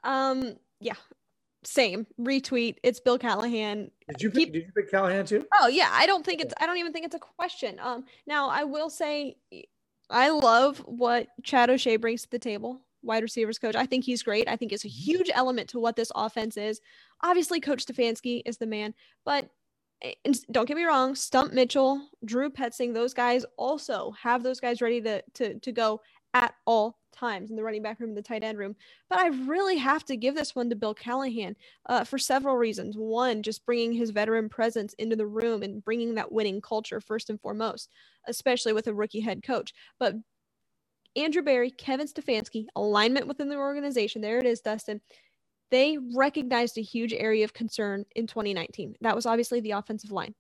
[0.04, 0.96] Um, yeah,
[1.63, 2.78] same retweet.
[2.84, 3.89] It's Bill Callahan.
[4.10, 5.46] Did you pick, did you pick Callahan too?
[5.60, 7.80] Oh yeah, I don't think it's I don't even think it's a question.
[7.80, 9.38] Um, now I will say
[10.13, 13.76] I love what Chad O'Shea brings to the table, wide receivers coach.
[13.76, 14.47] I think he's great.
[14.47, 15.12] I think it's a mm-hmm.
[15.12, 16.80] huge element to what this offense is.
[17.21, 18.93] Obviously, Coach Stefanski is the man,
[19.26, 19.49] but
[20.04, 20.13] eh,
[20.52, 25.02] don't get me wrong, Stump Mitchell, Drew Petzing, those guys also have those guys ready
[25.02, 25.99] to to to go
[26.34, 28.76] at all times in the running back room and the tight end room.
[29.10, 31.56] But I really have to give this one to Bill Callahan
[31.88, 32.98] uh, for several reasons.
[32.98, 37.30] One, just bringing his veteran presence into the room and bringing that winning culture first
[37.30, 37.89] and foremost,
[38.28, 39.74] especially with a rookie head coach.
[40.00, 40.15] But
[41.15, 44.22] Andrew Berry, Kevin Stefanski, alignment within the organization.
[44.22, 45.02] There it is, Dustin.
[45.69, 48.96] They recognized a huge area of concern in 2019.
[49.02, 50.36] That was obviously the offensive line.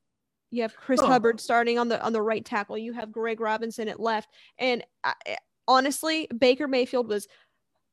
[0.51, 1.07] You have Chris oh.
[1.07, 2.77] Hubbard starting on the on the right tackle.
[2.77, 4.29] You have Greg Robinson at left,
[4.59, 5.13] and I,
[5.67, 7.27] honestly, Baker Mayfield was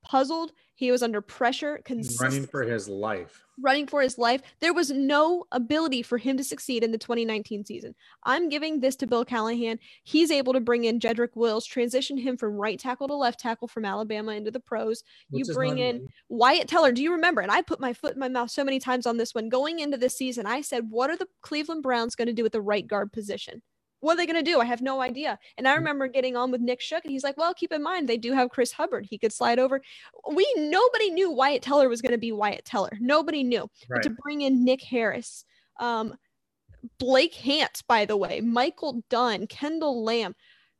[0.03, 0.53] puzzled.
[0.75, 1.83] He was under pressure,
[2.19, 3.45] running for his life.
[3.61, 4.41] Running for his life.
[4.61, 7.95] There was no ability for him to succeed in the 2019 season.
[8.25, 9.79] I'm giving this to Bill Callahan.
[10.05, 13.69] He's able to bring in Jedrick Wills, transition him from right tackle to left tackle
[13.69, 15.05] from Alabama into the pros.
[15.29, 16.93] What's you bring in Wyatt Teller.
[16.93, 17.43] Do you remember?
[17.43, 19.51] And I put my foot in my mouth so many times on this one.
[19.51, 22.53] Going into this season, I said, What are the Cleveland Browns going to do with
[22.53, 23.61] the right guard position?
[24.01, 24.61] What are they going to do?
[24.61, 25.39] I have no idea.
[25.57, 25.79] And I mm.
[25.79, 28.33] remember getting on with Nick Shook, and he's like, "Well, keep in mind they do
[28.33, 29.07] have Chris Hubbard.
[29.09, 29.81] He could slide over."
[30.33, 32.97] We nobody knew Wyatt Teller was going to be Wyatt Teller.
[33.01, 33.63] Nobody knew.
[33.89, 33.89] Right.
[33.89, 35.45] But to bring in Nick Harris,
[35.79, 36.15] um,
[36.99, 40.35] Blake Hance, by the way, Michael Dunn, Kendall Lamb,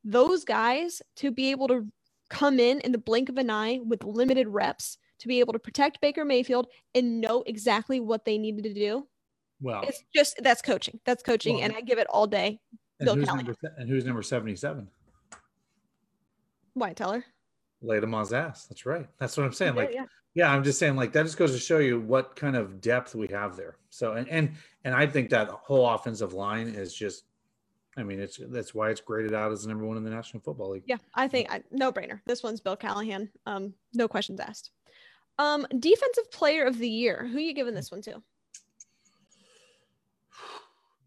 [0.05, 1.87] those guys to be able to
[2.29, 5.59] come in in the blink of an eye with limited reps to be able to
[5.59, 9.07] protect Baker Mayfield and know exactly what they needed to do
[9.61, 11.01] Well, It's just that's coaching.
[11.05, 12.61] That's coaching, Well, and I give it all day.
[13.01, 13.47] And Bill who's, Callahan.
[13.47, 14.89] number, and who's number 77?
[16.75, 17.25] Wyatt Teller.
[17.83, 18.67] Laid him on his ass.
[18.67, 19.07] That's right.
[19.19, 19.75] That's what I'm saying.
[19.75, 20.05] Yeah, Like, yeah.
[20.35, 23.15] yeah, I'm just saying, like, that just goes to show you what kind of depth
[23.15, 23.77] we have there.
[23.89, 24.53] So, and and
[24.85, 27.25] and I think that whole offensive line is just,
[27.97, 30.71] I mean, it's that's why it's graded out as number one in the National Football
[30.73, 30.85] League.
[30.87, 32.21] Yeah, I think I, no brainer.
[32.27, 33.31] This one's Bill Callahan.
[33.47, 34.71] Um, no questions asked.
[35.39, 37.27] Um, defensive player of the year.
[37.27, 38.23] Who you giving this one to?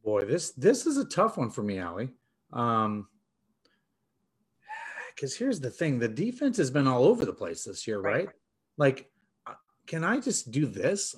[0.03, 2.09] Boy, this this is a tough one for me, Allie.
[2.51, 3.07] Um,
[5.15, 8.25] because here's the thing: the defense has been all over the place this year, Right.
[8.25, 8.29] right?
[8.77, 9.09] Like,
[9.47, 9.53] uh,
[9.87, 11.15] can I just do this?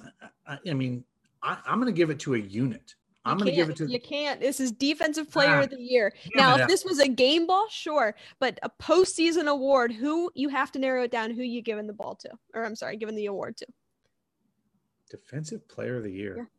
[0.48, 1.04] I, I mean,
[1.42, 2.96] I, I'm going to give it to a unit.
[3.28, 4.40] I'm going to give it to you can't.
[4.40, 6.14] This is defensive player Ah, of the year.
[6.36, 10.72] Now, if this was a game ball, sure, but a postseason award, who you have
[10.74, 11.32] to narrow it down.
[11.32, 13.66] Who you giving the ball to, or I'm sorry, giving the award to?
[15.10, 16.50] defensive player of the year.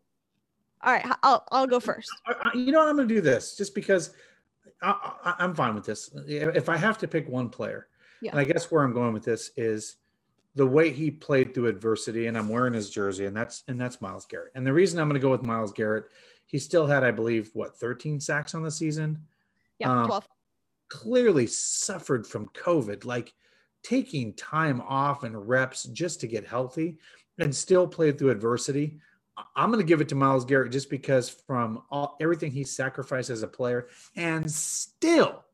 [0.83, 2.09] All right, I'll I'll go first.
[2.55, 2.89] You know what?
[2.89, 4.11] I'm going to do this just because
[4.83, 6.11] I, I, I'm fine with this.
[6.27, 7.89] If I have to pick one player,
[8.21, 8.33] Yeah.
[8.33, 9.97] and I guess where I'm going with this is
[10.55, 14.01] the way he played through adversity, and I'm wearing his jersey, and that's and that's
[14.01, 14.53] Myles Garrett.
[14.55, 16.05] And the reason I'm going to go with Myles Garrett,
[16.47, 19.19] he still had, I believe, what 13 sacks on the season.
[19.79, 20.29] Yeah, Um, twelve.
[20.89, 23.35] Clearly suffered from COVID, like
[23.83, 26.99] taking time off and reps just to get healthy,
[27.39, 28.99] and still played through adversity.
[29.55, 33.31] I'm going to give it to Myles Garrett just because from all everything he sacrificed
[33.31, 35.45] as a player, and still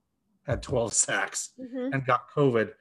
[0.45, 1.93] had 12 sacks Mhm.
[1.95, 2.73] and got COVID.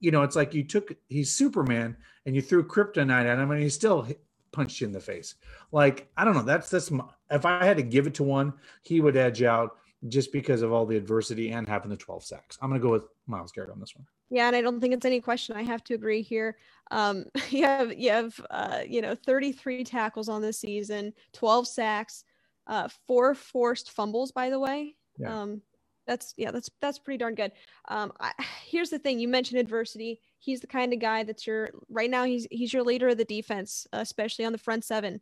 [0.00, 3.60] You know, it's like you took he's Superman and you threw kryptonite at him and
[3.62, 4.20] he still hit,
[4.52, 5.34] punched you in the face.
[5.72, 6.42] Like I don't know.
[6.42, 9.76] That's that's my, if I had to give it to one, he would edge out
[10.06, 12.56] just because of all the adversity and having the 12 sacks.
[12.62, 14.06] I'm gonna go with Myles Garrett on this one.
[14.30, 15.56] Yeah, and I don't think it's any question.
[15.56, 16.56] I have to agree here.
[16.90, 22.24] Um, you have you have uh, you know 33 tackles on this season, 12 sacks,
[22.66, 24.32] uh, four forced fumbles.
[24.32, 25.42] By the way, Yeah.
[25.42, 25.62] um,
[26.06, 27.52] that's yeah, that's that's pretty darn good.
[27.88, 28.32] Um, I,
[28.66, 30.20] here's the thing: you mentioned adversity.
[30.40, 32.24] He's the kind of guy that's your right now.
[32.24, 35.20] He's he's your leader of the defense, especially on the front seven.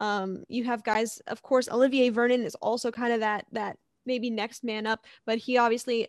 [0.00, 1.68] Um, you have guys, of course.
[1.70, 6.06] Olivier Vernon is also kind of that that maybe next man up, but he obviously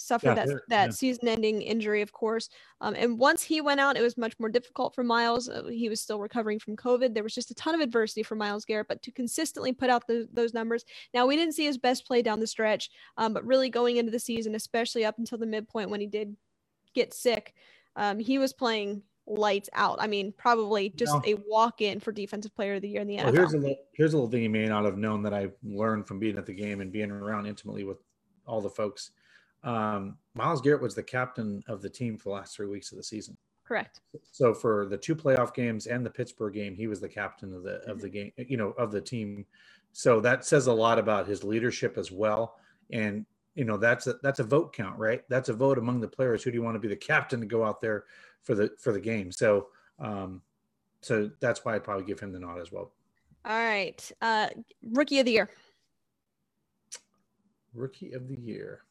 [0.00, 0.90] suffered Yeah, that that yeah.
[0.90, 2.48] season-ending injury, of course.
[2.80, 5.48] Um, and once he went out, it was much more difficult for Myles.
[5.48, 7.14] Uh, he was still recovering from COVID.
[7.14, 10.06] There was just a ton of adversity for Myles Garrett, but to consistently put out
[10.06, 10.84] the, those numbers.
[11.14, 14.12] Now, we didn't see his best play down the stretch, um, but really going into
[14.12, 16.36] the season, especially up until the midpoint when he did
[16.94, 17.54] get sick,
[17.96, 19.98] um, he was playing lights out.
[20.00, 21.22] I mean, probably just No.
[21.26, 23.34] a walk in for Defensive Player of the Year in the Well, NFL.
[23.34, 26.06] here's a little, here's a little thing you may not have known that I learned
[26.08, 27.98] from being at the game and being around intimately with
[28.46, 29.10] all the folks.
[29.64, 32.98] Um, Myles Garrett was the captain of the team for the last three weeks of
[32.98, 33.36] the season.
[33.66, 34.00] Correct.
[34.32, 37.62] So for the two playoff games and the Pittsburgh game, he was the captain of
[37.62, 39.44] the of the game, you know, of the team.
[39.92, 42.56] So that says a lot about his leadership as well.
[42.90, 45.22] And you know, that's a that's a vote count, right?
[45.28, 46.42] That's a vote among the players.
[46.42, 48.04] Who do you want to be the captain to go out there
[48.42, 49.30] for the for the game?
[49.30, 49.68] So
[49.98, 50.40] um,
[51.02, 52.92] so that's why I'd probably give him the nod as well.
[53.44, 54.10] All right.
[54.22, 54.48] Uh,
[54.82, 55.50] rookie of the Year.
[57.74, 58.82] Rookie of the year.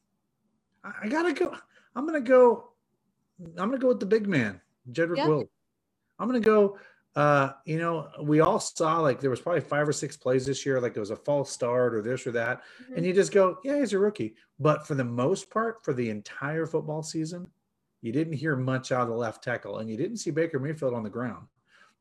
[1.04, 1.56] I, gotta go.
[1.96, 2.72] I'm gonna go.
[3.58, 5.28] I'm gonna go with the big man, Jedrick Yeah.
[5.28, 5.50] Will.
[6.20, 6.78] I'm gonna go.
[7.16, 10.66] Uh, you know, we all saw like there was probably five or six plays this
[10.66, 12.62] year, like there was a false start or this or that,
[12.96, 14.36] and you just go, yeah, he's a rookie.
[14.60, 17.48] But for the most part, for the entire football season,
[18.02, 20.94] you didn't hear much out of the left tackle, and you didn't see Baker Mayfield
[20.94, 21.48] on the ground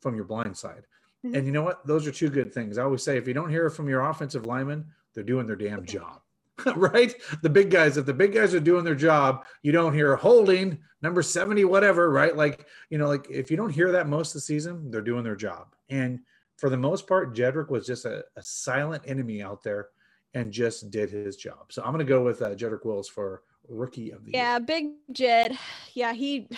[0.01, 0.87] from your blind side.
[1.25, 1.35] Mhm.
[1.35, 1.87] And you know what?
[1.87, 2.77] Those are two good things.
[2.77, 5.87] I always say if you don't hear from your offensive linemen, they're doing their damn
[5.87, 6.21] job.
[6.77, 7.15] right?
[7.43, 10.79] The big guys, if the big guys are doing their job, you don't hear holding
[11.03, 12.37] number 70, whatever, right?
[12.37, 15.25] Like, you know, like if you don't hear that most of the season, they're doing
[15.25, 15.75] their job.
[15.91, 16.21] And
[16.57, 19.89] for the most part, Jedrick was just a, a silent enemy out there
[20.35, 21.71] and just did his job.
[21.73, 24.43] So I'm going to go with uh, Jedrick Wills for rookie of the year.
[24.43, 25.59] Yeah, Big Jed.
[25.95, 26.49] Yeah, he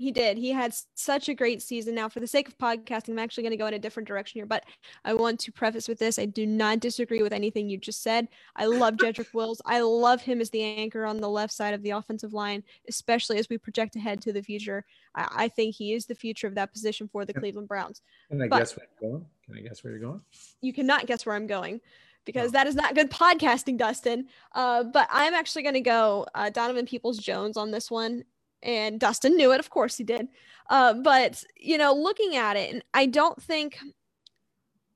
[0.00, 0.38] he did.
[0.38, 1.94] He had such a great season.
[1.94, 4.38] Now, for the sake of podcasting, I'm actually going to go in a different direction
[4.38, 4.64] here, but
[5.04, 8.26] I want to preface with this: I do not disagree with anything you just said.
[8.56, 9.60] I love Jedrick Wills.
[9.66, 13.38] I love him as the anchor on the left side of the offensive line, especially
[13.38, 14.84] as we project ahead to the future.
[15.14, 17.40] I, I think he is the future of that position for the Yeah.
[17.40, 18.00] Cleveland Browns.
[18.30, 19.26] Can I but- guess where you're going?
[19.46, 20.20] Can I guess where you're going?
[20.62, 21.80] you cannot guess where I'm going
[22.24, 22.58] because No.
[22.58, 24.28] that is not good podcasting, Dustin.
[24.54, 28.24] Uh, but I'm actually going to go uh, Donovan Peoples Jones on this one.
[28.62, 29.60] And Dustin knew it.
[29.60, 30.28] Of course he did.
[30.68, 33.78] Uh, but, you know, looking at it, and I don't think.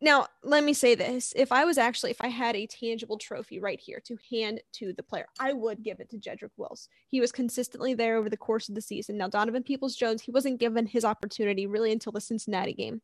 [0.00, 1.32] Now, let me say this.
[1.34, 4.92] If I was actually, if I had a tangible trophy right here to hand to
[4.92, 6.90] the player, I would give it to Jedrick Wills.
[7.08, 9.16] He was consistently there over the course of the season.
[9.16, 13.00] Now, Donovan Peoples Jones, he wasn't given his opportunity really until the Cincinnati game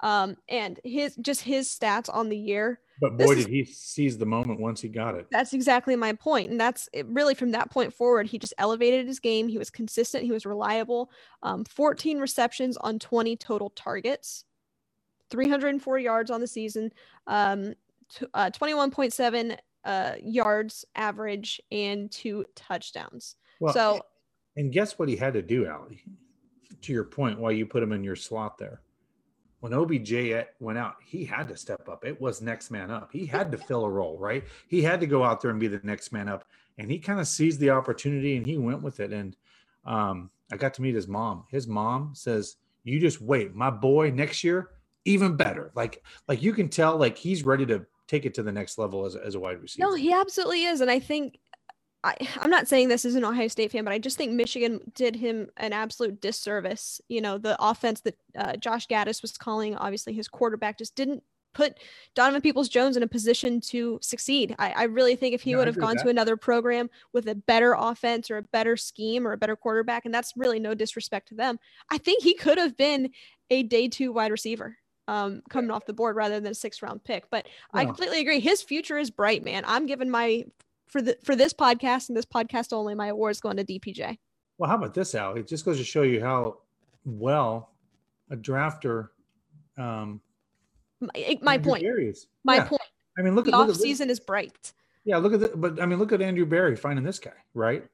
[0.00, 2.80] Um, and his just his stats on the year.
[3.00, 5.26] But boy, did he seize the moment once he got it.
[5.30, 8.26] That's exactly my point, and that's it, really from that point forward.
[8.26, 9.48] He just elevated his game.
[9.48, 10.24] He was consistent.
[10.24, 11.10] He was reliable.
[11.42, 14.44] Um, 14 receptions on 20 total targets,
[15.30, 16.90] 304 yards on the season,
[17.26, 17.74] um,
[18.14, 23.36] t- uh, 21.7 uh, yards average, and two touchdowns.
[23.60, 24.00] Well, so,
[24.56, 26.02] and guess what he had to do, Allie?
[26.82, 28.80] To your point, why you put him in your slot there
[29.66, 32.04] when OBJ went out, he had to step up.
[32.04, 33.10] It was next man up.
[33.12, 34.44] He had to fill a role, right?
[34.68, 36.44] He had to go out there and be the next man up.
[36.78, 39.12] And he kind of seized the opportunity and he went with it.
[39.12, 39.36] And
[39.84, 41.44] um, I got to meet his mom.
[41.50, 44.10] His mom says, "You just wait, my boy.
[44.10, 44.70] Next year,
[45.04, 45.72] even better.
[45.74, 49.04] Like, like you can tell, like he's ready to take it to the next level
[49.04, 50.80] as as a wide receiver." No, he absolutely is.
[50.80, 51.38] And I think
[52.06, 54.80] I, am not saying this as an Ohio State fan, but I just think Michigan
[54.94, 57.00] did him an absolute disservice.
[57.08, 61.22] You know, the offense that uh, Josh Gattis was calling, obviously his quarterback just didn't
[61.52, 61.78] put
[62.14, 64.54] Donovan Peoples Jones in a position to succeed.
[64.58, 67.74] I, I really think if he would have gone to another program with a better
[67.76, 71.34] offense or a better scheme or a better quarterback, and that's really no disrespect to
[71.34, 71.58] them,
[71.90, 73.10] I think he could have been
[73.50, 74.76] a day two wide receiver
[75.08, 77.30] um, coming off the board rather than a six round pick.
[77.30, 78.40] But I completely agree.
[78.40, 79.64] His future is bright, man.
[79.66, 80.44] I'm giving my
[80.86, 84.18] for the for this podcast and this podcast only, my award's going to DPJ.
[84.58, 85.34] Well, how about this, Al?
[85.34, 86.58] It just goes to show you how
[87.04, 87.70] well
[88.30, 89.08] a drafter.
[89.76, 90.20] Um,
[91.00, 91.84] my, my point.
[92.44, 92.64] My yeah.
[92.64, 92.82] point.
[93.18, 94.72] I mean, look the at off look season is bright.
[95.04, 97.84] Yeah, look at the, but I mean, look at Andrew Berry finding this guy, right?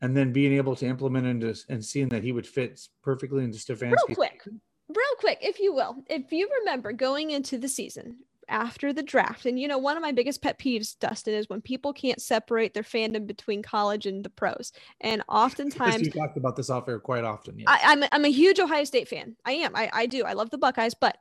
[0.00, 3.58] And then being able to implement into and seeing that he would fit perfectly into
[3.58, 4.08] Stefanski.
[4.08, 4.42] Real quick,
[4.88, 8.16] real quick, if you will, if you remember going into the season,
[8.48, 9.46] after the draft.
[9.46, 12.74] And you know, one of my biggest pet peeves, Dustin, is when people can't separate
[12.74, 14.72] their fandom between college and the pros.
[15.00, 17.58] And oftentimes, you talked about this off air quite often.
[17.58, 17.64] Yeah.
[17.68, 19.36] I, am I'm, I'm a huge Ohio State fan.
[19.44, 19.74] I am.
[19.74, 20.24] I, I do.
[20.24, 21.18] I love the Buckeyes, but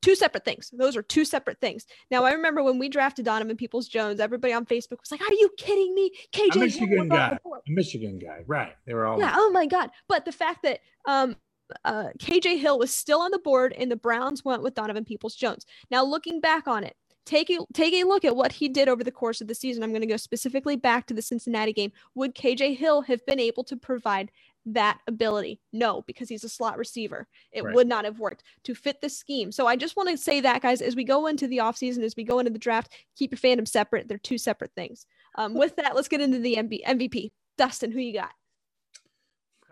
[0.00, 0.70] two separate things.
[0.72, 1.86] Those are two separate things.
[2.10, 5.34] Now, I remember when we drafted Donovan Peoples Jones, everybody on Facebook was like, "Are
[5.34, 8.74] you kidding me?" KJ, Michigan guy, a Michigan guy, right?
[8.86, 9.34] They were all yeah.
[9.36, 9.90] Oh my god!
[10.08, 11.36] But the fact that um
[11.84, 15.34] uh, KJ Hill was still on the board, and the Browns went with Donovan Peoples
[15.34, 15.66] Jones.
[15.90, 19.04] Now, looking back on it, take a, take a look at what he did over
[19.04, 19.82] the course of the season.
[19.82, 21.92] I'm going to go specifically back to the Cincinnati game.
[22.14, 24.30] Would KJ Hill have been able to provide
[24.66, 25.60] that ability?
[25.72, 27.26] No, because he's a slot receiver.
[27.52, 27.74] It right.
[27.74, 29.52] would not have worked to fit the scheme.
[29.52, 32.16] So I just want to say that, guys, as we go into the offseason, as
[32.16, 34.08] we go into the draft, keep your fandom separate.
[34.08, 35.06] They're two separate things.
[35.36, 37.32] Um, with that, let's get into the MB- MVP.
[37.56, 38.32] Dustin, who you got?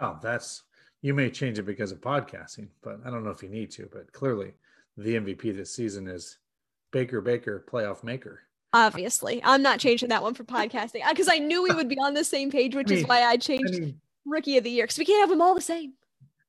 [0.01, 0.62] Oh, that's
[1.03, 3.88] you may change it because of podcasting, but I don't know if you need to.
[3.90, 4.53] But clearly,
[4.96, 6.38] the MVP this season is
[6.92, 8.40] Baker Baker, playoff maker.
[8.72, 11.98] Obviously, I'm not changing that one for podcasting uh, because I knew we would be
[11.98, 14.64] on the same page, which I mean, is why I changed I mean, Rookie of
[14.64, 15.94] the Year because we can't have them all the same.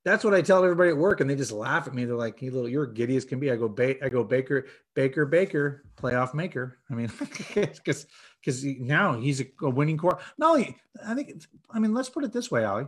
[0.04, 2.04] That's what I tell everybody at work, and they just laugh at me.
[2.04, 4.66] They're like, "You little, you're giddy as can be." I go, ba- I go, Baker,
[4.94, 6.78] Baker, Baker, playoff maker.
[6.90, 7.10] I mean,
[7.54, 8.06] because
[8.40, 10.18] because now he's a, a winning core.
[10.38, 11.44] No, I think.
[11.70, 12.86] I mean, let's put it this way, Ali.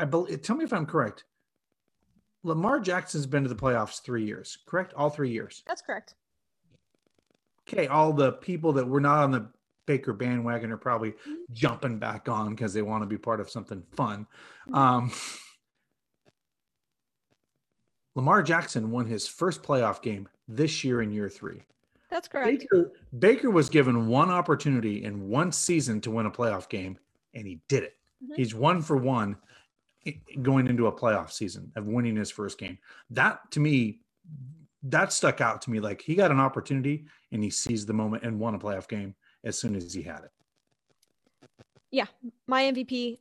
[0.00, 0.40] I believe.
[0.42, 1.24] Tell me if I'm correct.
[2.42, 4.94] Lamar Jackson's been to the playoffs three years, correct?
[4.94, 5.62] All three years.
[5.66, 6.14] That's correct.
[7.68, 9.46] Okay, all the people that were not on the
[9.86, 11.14] Baker bandwagon are probably
[11.52, 14.26] jumping back on because they want to be part of something fun.
[14.72, 15.12] Um,
[18.14, 21.62] Lamar Jackson won his first playoff game this year in year three.
[22.10, 22.60] That's correct.
[22.60, 26.98] Baker, Baker was given one opportunity in one season to win a playoff game,
[27.34, 27.96] and he did it.
[28.22, 28.34] Mm-hmm.
[28.34, 29.36] He's one for one
[30.42, 32.78] going into a playoff season of winning his first game.
[33.10, 34.00] That to me,
[34.84, 35.80] that stuck out to me.
[35.80, 39.14] Like he got an opportunity and he seized the moment and won a playoff game
[39.44, 40.30] as soon as he had it.
[41.90, 42.06] Yeah,
[42.46, 43.18] my MVP.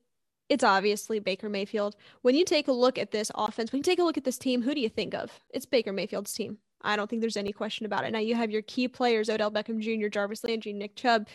[0.48, 1.96] It's obviously Baker Mayfield.
[2.24, 4.40] When you take a look at this offense, when you take a look at this
[4.40, 5.30] team, who do you think of?
[5.52, 6.58] It's Baker Mayfield's team.
[6.82, 8.12] I don't think there's any question about it.
[8.12, 11.28] Now you have your key players: Odell Beckham Jr., Jarvis Landry, Nick Chubb.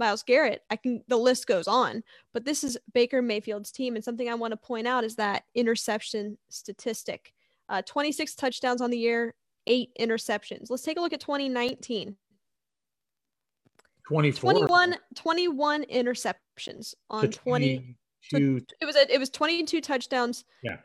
[0.00, 0.62] Myles Garrett.
[0.70, 3.94] I can the list goes on, but this is Baker Mayfield's team.
[3.94, 7.32] And something I want to point out is that interception statistic.
[7.68, 9.34] Uh, 26 touchdowns on the year,
[9.68, 10.66] eight interceptions.
[10.70, 12.16] Let's take a look at 2019.
[14.08, 14.52] 24.
[14.52, 17.96] 21, 21 interceptions on 20.
[18.32, 20.44] it was a, it was 22 touchdowns.
[20.64, 20.78] Yeah.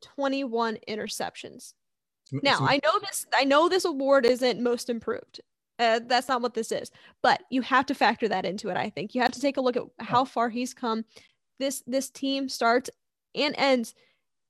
[0.00, 1.72] 21 interceptions.
[2.30, 3.26] Now I know this.
[3.34, 5.40] I know this award isn't most improved,
[5.80, 6.90] uh, that's not what this is.
[7.22, 8.76] But you have to factor that into it.
[8.76, 11.04] I think you have to take a look at how far he's come.
[11.58, 12.90] This this team starts
[13.34, 13.94] and ends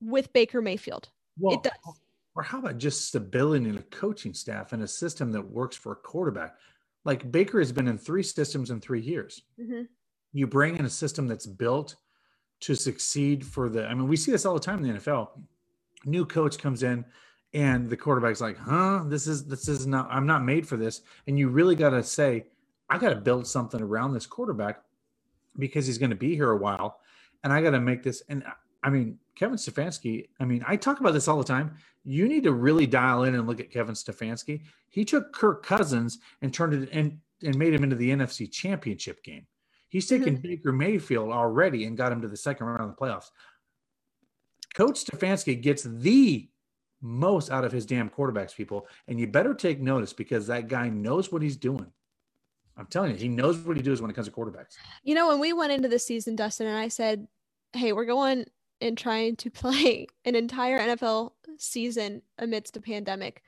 [0.01, 1.09] with Baker Mayfield.
[1.39, 1.73] Well, it does.
[2.35, 5.93] Or how about just stability in a coaching staff and a system that works for
[5.93, 6.57] a quarterback?
[7.05, 9.43] Like Baker has been in three systems in three years.
[9.61, 9.83] Mm-hmm.
[10.33, 11.97] You bring in a system that's built
[12.61, 13.87] to succeed for the.
[13.87, 15.29] I mean, we see this all the time in the NFL.
[16.05, 17.05] New coach comes in
[17.53, 20.09] and the quarterback's like, "Huh, this is this is not.
[20.11, 22.47] I'm not made for this." And you really got to say,
[22.89, 24.83] "I got to build something around this quarterback
[25.59, 27.01] because he's going to be here a while,
[27.43, 28.45] and I got to make this." And
[28.83, 30.29] I mean, Kevin Stefanski.
[30.39, 31.77] I mean, I talk about this all the time.
[32.05, 34.63] You need to really dial in and look at Kevin Stefanski.
[34.89, 39.23] He took Kirk Cousins and turned it and and made him into the NFC Championship
[39.25, 39.47] game.
[39.89, 40.43] He's taken mm-hmm.
[40.43, 43.31] Baker Mayfield already and got him to the second round of the playoffs.
[44.75, 46.50] Coach Stefanski gets the
[47.01, 48.87] most out of his damn quarterbacks, people.
[49.09, 51.87] And you better take notice because that guy knows what he's doing.
[52.77, 54.77] I'm telling you, he knows what he does when it comes to quarterbacks.
[55.03, 57.27] You know, when we went into the season, Dustin and I said,
[57.73, 58.47] Hey, we're going
[58.81, 63.43] and trying to play an entire NFL season amidst a pandemic.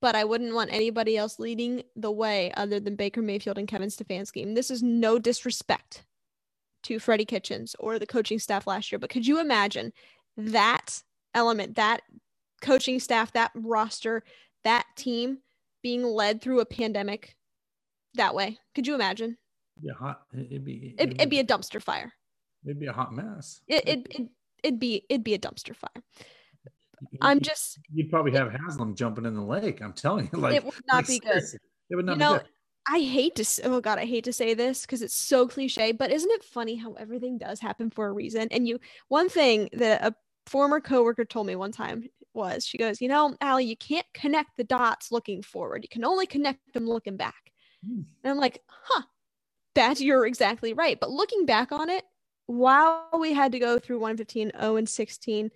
[0.00, 3.90] But I wouldn't want anybody else leading the way other than Baker Mayfield and Kevin
[3.90, 4.42] Stefanski.
[4.42, 6.04] And this is no disrespect
[6.84, 9.92] to Freddie Kitchens or the coaching staff last year, but could you imagine
[10.36, 11.02] that
[11.34, 12.00] element, that
[12.60, 14.22] coaching staff, that roster,
[14.64, 15.38] that team
[15.82, 17.36] being led through a pandemic
[18.14, 18.58] that way.
[18.74, 19.36] Could you imagine?
[19.82, 20.22] Yeah, hot.
[20.34, 20.94] It'd be.
[20.98, 22.12] It'd, it'd, be a dumpster fire.
[22.64, 23.60] It'd be a hot mess.
[23.66, 24.28] It, it, it
[24.62, 26.02] it'd be it'd be a dumpster fire.
[27.22, 27.78] I'm just.
[27.92, 29.80] You'd probably have Haslam jumping in the lake.
[29.80, 31.42] I'm telling you, like it would not like, be good.
[31.90, 32.46] It would not you be know, good.
[32.88, 33.62] I hate to.
[33.64, 35.92] Oh God, I hate to say this because it's so cliche.
[35.92, 38.48] But isn't it funny how everything does happen for a reason?
[38.50, 40.14] And you, one thing that a
[40.46, 42.04] former coworker told me one time
[42.34, 45.82] was she goes, You know, Allie, you can't connect the dots looking forward.
[45.82, 47.52] You can only connect them looking back.
[47.86, 48.04] Mm.
[48.22, 49.02] And I'm like, Huh,
[49.74, 50.98] that you're exactly right.
[50.98, 52.04] But looking back on it,
[52.46, 55.50] while we had to go through 115, 0 and 16,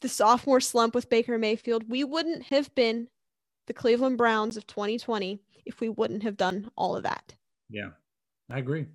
[0.00, 3.08] the sophomore slump with Baker Mayfield, we wouldn't have been
[3.66, 7.34] the Cleveland Browns of 2020 if we wouldn't have done all of that.
[7.68, 7.90] Yeah,
[8.50, 8.86] I agree.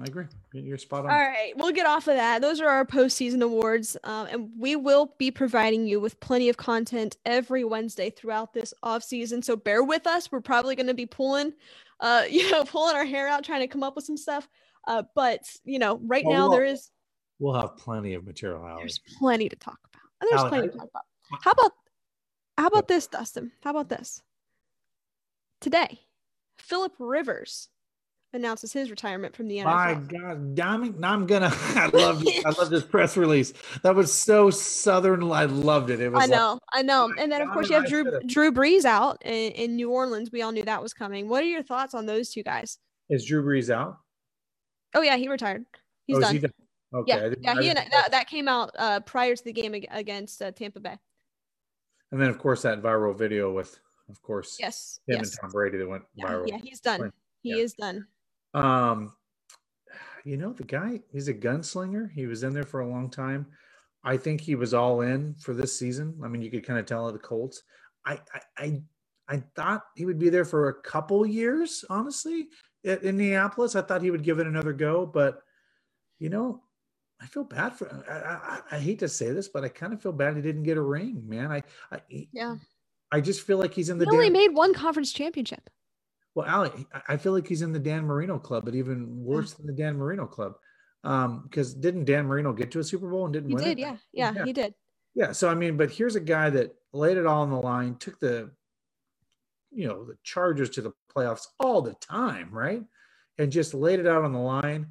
[0.00, 0.24] I agree.
[0.52, 1.10] You're spot on.
[1.12, 2.42] All right, we'll get off of that.
[2.42, 6.56] Those are our postseason awards, um, and we will be providing you with plenty of
[6.56, 9.40] content every Wednesday throughout this off season.
[9.40, 10.32] So bear with us.
[10.32, 11.52] We're probably going to be pulling,
[12.00, 14.48] uh, you know, pulling our hair out trying to come up with some stuff.
[14.88, 16.90] Uh, but you know, right well, now we'll, there is.
[17.38, 18.66] We'll have plenty of material.
[18.66, 18.80] Alex.
[18.80, 20.02] There's plenty to talk about.
[20.20, 21.04] And there's plenty to talk about.
[21.42, 21.72] How about,
[22.58, 23.52] how about this, Dustin?
[23.62, 24.22] How about this?
[25.60, 26.00] Today,
[26.58, 27.68] Philip Rivers
[28.34, 29.64] announces his retirement from the NFL.
[29.64, 30.94] My God, damn it!
[31.02, 31.50] I'm gonna.
[31.52, 32.22] I love.
[32.44, 33.52] I love this press release.
[33.82, 35.30] That was so southern.
[35.30, 36.00] I loved it.
[36.00, 36.22] It was.
[36.22, 36.52] I know.
[36.52, 37.12] Like, I know.
[37.18, 40.30] And then of course you have Drew Drew Brees out in, in, New Orleans.
[40.32, 41.28] We all knew that was coming.
[41.28, 42.78] What are your thoughts on those two guys?
[43.08, 43.98] Is Drew Brees out?
[44.94, 45.64] Oh yeah, he retired.
[46.06, 46.32] He's oh, done.
[46.32, 46.52] He done.
[46.94, 47.12] Okay.
[47.12, 47.60] Yeah, yeah.
[47.60, 50.96] He and, that, that came out uh, prior to the game against uh, Tampa Bay.
[52.12, 55.30] And then of course that viral video with, of course, yes, him yes.
[55.30, 56.48] and Tom Brady that went yeah, viral.
[56.48, 57.12] Yeah, he's done.
[57.42, 57.56] He yeah.
[57.56, 58.06] is done.
[58.54, 59.12] Um,
[60.24, 62.10] you know, the guy, he's a gunslinger.
[62.10, 63.46] He was in there for a long time.
[64.04, 66.18] I think he was all in for this season.
[66.22, 67.62] I mean, you could kind of tell at the Colts.
[68.06, 68.82] I, I, I,
[69.28, 72.48] I thought he would be there for a couple years, honestly,
[72.84, 73.74] at Indianapolis.
[73.74, 75.40] I thought he would give it another go, but
[76.18, 76.62] you know,
[77.20, 78.04] I feel bad for.
[78.08, 80.64] I, I, I hate to say this, but I kind of feel bad he didn't
[80.64, 81.50] get a ring, man.
[81.50, 82.00] I, I
[82.32, 82.56] yeah.
[83.10, 84.04] I just feel like he's in the.
[84.04, 85.70] He only made one conference championship.
[86.34, 89.66] Well, Ali, I feel like he's in the Dan Marino club, but even worse than
[89.66, 90.54] the Dan Marino club.
[91.04, 93.64] Um, because didn't Dan Marino get to a Super Bowl and didn't he win?
[93.64, 93.96] He did, yeah.
[94.12, 94.32] yeah.
[94.34, 94.74] yeah, he did.
[95.14, 95.32] Yeah.
[95.32, 98.18] So I mean, but here's a guy that laid it all on the line, took
[98.18, 98.50] the,
[99.70, 102.82] you know, the Chargers to the playoffs all the time, right?
[103.38, 104.88] And just laid it out on the line.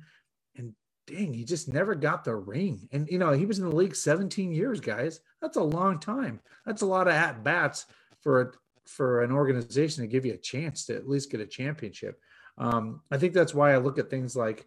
[0.55, 0.73] And
[1.07, 2.87] dang, he just never got the ring.
[2.91, 5.19] And you know, he was in the league 17 years, guys.
[5.41, 6.39] That's a long time.
[6.65, 7.87] That's a lot of at bats
[8.21, 8.53] for
[8.85, 12.19] for an organization to give you a chance to at least get a championship.
[12.57, 14.65] Um, I think that's why I look at things like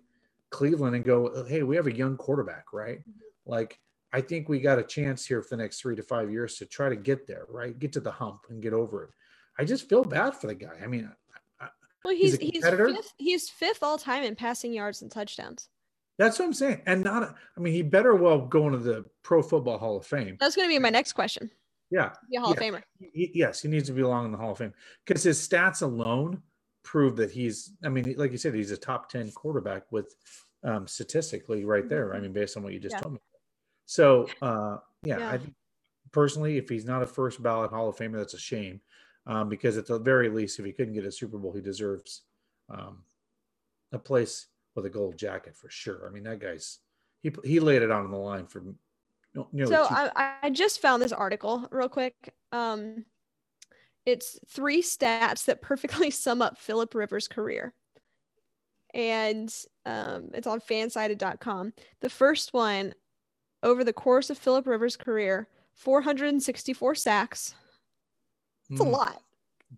[0.51, 3.01] Cleveland and go, hey, we have a young quarterback, right?
[3.45, 3.79] Like,
[4.13, 6.67] I think we got a chance here for the next three to five years to
[6.67, 7.79] try to get there, right?
[7.79, 9.11] Get to the hump and get over it.
[9.59, 10.79] I just feel bad for the guy.
[10.83, 11.11] I mean,
[11.61, 11.69] I,
[12.05, 15.69] well, he's he's, he's fifth, he's fifth all time in passing yards and touchdowns.
[16.19, 16.81] That's what I'm saying.
[16.87, 20.39] And not, I mean, he better well go into the Pro Football Hall of Fame.
[20.41, 21.51] That's going to be my next question.
[21.91, 22.11] Yeah.
[22.31, 22.69] Be a Hall yeah.
[22.69, 22.83] of Famer.
[22.99, 24.75] He, yes, he needs to belong in the Hall of Fame
[25.05, 26.43] because his stats alone
[26.83, 30.15] prove that he's, I mean, like you said, he's a top 10 quarterback with
[30.65, 32.15] um, statistically right there.
[32.15, 33.01] I mean, based on what you just yeah.
[33.01, 33.21] told me.
[33.87, 35.31] So, uh, yeah, yeah.
[35.31, 35.55] I think
[36.13, 38.81] personally, if he's not a first ballot Hall of Famer, that's a shame
[39.27, 42.23] um, because at the very least, if he couldn't get a Super Bowl, he deserves
[42.69, 43.03] um,
[43.93, 46.07] a place with a gold jacket for sure.
[46.09, 46.79] I mean, that guy's,
[47.23, 48.63] he, he laid it on the line for
[49.67, 52.35] so I, I just found this article real quick.
[52.53, 53.05] Um,
[54.05, 57.73] it's three stats that perfectly sum up Philip Rivers' career.
[58.95, 59.53] And
[59.85, 61.73] um, it's on fansided.com.
[62.01, 62.95] The first one,
[63.63, 67.55] over the course of Philip Rivers' career, 464 sacks,
[68.71, 69.23] It's a Mm, lot.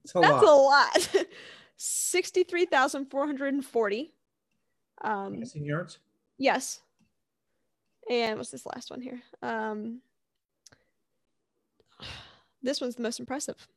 [0.05, 0.45] It's a That's lot.
[0.45, 1.09] a lot.
[1.77, 4.13] 63,440.
[5.03, 5.99] Um, Passing yards.
[6.39, 6.81] yes.
[8.11, 9.21] And what's this last one here?
[9.43, 10.01] Um,
[12.63, 13.69] this one's the most impressive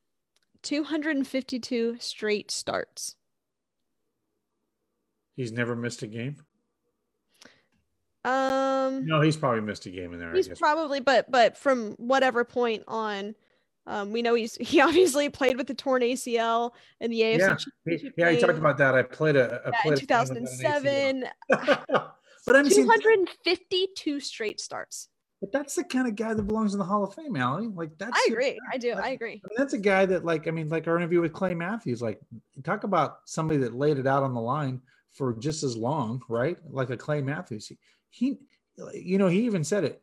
[0.63, 3.15] 252 straight starts.
[5.35, 6.37] He's never missed a game.
[8.23, 10.33] Um, No, he's probably missed a game in there.
[10.33, 10.59] he's I guess.
[10.59, 13.35] probably, but but from whatever point on,
[13.87, 17.39] um, we know he's he obviously played with the torn ACL in the AFC.
[17.39, 18.31] yeah, he, yeah.
[18.31, 18.93] He talked about that.
[18.93, 19.61] I played a.
[19.65, 21.25] I Yeah, played in a game 2007.
[22.45, 25.09] But I'm saying, 252 straight starts.
[25.41, 27.67] but that's the kind of guy that belongs in the Hall of Fame, Allie.
[27.67, 28.11] Like that's.
[28.15, 28.59] I the- agree.
[28.71, 28.93] I do.
[28.93, 29.41] I agree.
[29.43, 32.01] I mean, that's a guy that, like, I mean, like our interview with Clay Matthews,
[32.01, 32.19] like,
[32.63, 34.81] talk about somebody that laid it out on the line
[35.13, 36.57] for just as long, right?
[36.69, 37.67] Like a Clay Matthews.
[37.67, 37.77] He,
[38.09, 38.37] he
[38.93, 40.01] you know, he even said it.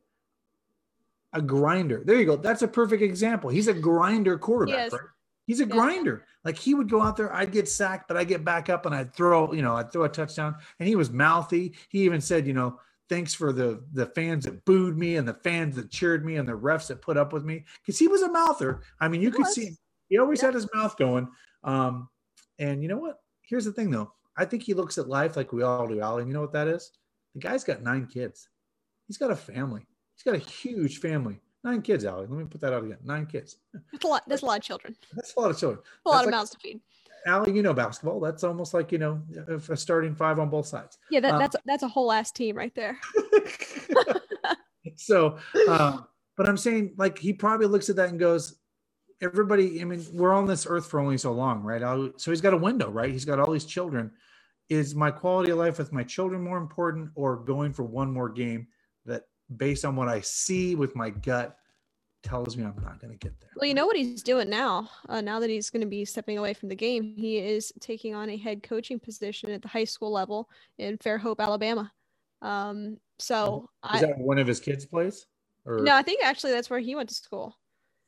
[1.33, 2.03] A grinder.
[2.05, 2.37] There you go.
[2.37, 3.51] That's a perfect example.
[3.51, 5.01] He's a grinder quarterback, right?
[5.49, 6.27] He's a grinder.
[6.45, 8.95] Like he would go out there, I'd get sacked, but I get back up and
[8.95, 10.55] I'd throw, you know, I'd throw a touchdown.
[10.79, 11.75] And he was mouthy.
[11.89, 12.79] He even said, you know,
[13.09, 16.47] thanks for the the fans that booed me and the fans that cheered me and
[16.47, 17.65] the refs that put up with me.
[17.81, 18.83] Because he was a mouther.
[19.01, 19.55] I mean, you He could was.
[19.55, 19.71] see
[20.11, 20.49] he always Yeah.
[20.49, 21.29] had his mouth going.
[21.65, 22.11] Um,
[22.59, 23.21] and you know what?
[23.41, 24.13] Here's the thing though.
[24.37, 26.19] I think he looks at life like we all do, Al.
[26.19, 26.93] And you know what that is?
[27.35, 28.51] The guy's got nine kids.
[29.07, 29.87] He's got a family.
[30.15, 31.41] He's got a huge family.
[31.65, 32.27] Nine kids, Allie.
[32.29, 32.99] Let me put that out again.
[33.05, 33.57] Nine kids.
[33.93, 34.23] That's a lot.
[34.29, 34.97] That's a lot of children.
[35.15, 35.83] That's a lot of children.
[36.07, 36.81] A lot That's of like- mouths to feed.
[37.27, 38.21] Allie, you know basketball.
[38.21, 40.99] That's almost like you know a starting five on both sides.
[41.11, 42.97] Yeah, that, Um, that's that's a whole ass team right there.
[44.97, 45.37] so,
[45.69, 45.99] uh,
[46.37, 48.59] but I'm saying like he probably looks at that and goes,
[49.21, 49.81] everybody.
[49.81, 51.83] I mean, we're on this earth for only so long, right?
[51.83, 53.11] Al- So he's got a window, right?
[53.11, 54.13] He's got all these children.
[54.69, 58.29] Is my quality of life with my children more important, or going for one more
[58.29, 58.69] game
[59.57, 61.57] based on what I see with my gut,
[62.23, 63.51] tells me I'm not going to get there?
[63.57, 64.91] Well, you know what he's doing now.
[65.09, 68.15] Uh, now that he's going to be stepping away from the game, he is taking
[68.15, 71.91] on a head coaching position at the high school level in Fairhope, Alabama.
[72.43, 75.27] Um, so Is I that one of his kids plays?
[75.65, 77.57] Or no, I think actually that's where he went to school,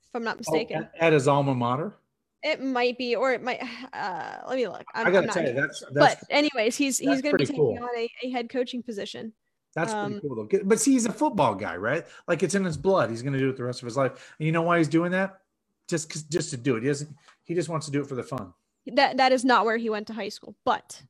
[0.02, 0.84] if I'm not Oh, mistaken.
[0.84, 1.94] at, at his alma mater.
[2.42, 3.60] It might be, or it might.
[3.92, 4.84] Uh, let me look.
[4.94, 7.38] I'm, I I'm gotta not tell you, that's that's but anyways, he's he's going to
[7.38, 7.76] be taking cool.
[7.82, 9.32] on a, a head coaching position.
[9.74, 10.58] That's Um, pretty cool though.
[10.64, 12.06] But see, he's a football guy, right?
[12.26, 13.10] Like it's in his blood.
[13.10, 14.34] He's going to do it the rest of his life.
[14.38, 15.40] And you know why he's doing that?
[15.88, 16.82] Just 'cause- just to do it.
[16.82, 17.16] He doesn't.
[17.44, 18.52] He just wants to do it for the fun.
[18.86, 21.02] That that is not where he went to high school, but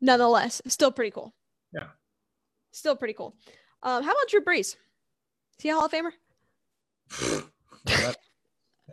[0.00, 1.32] nonetheless, still pretty cool.
[1.72, 1.88] Yeah.
[2.72, 3.34] Still pretty cool.
[3.82, 4.76] Um, how about Drew Brees?
[4.76, 4.76] Is
[5.58, 6.12] he a Hall of Famer?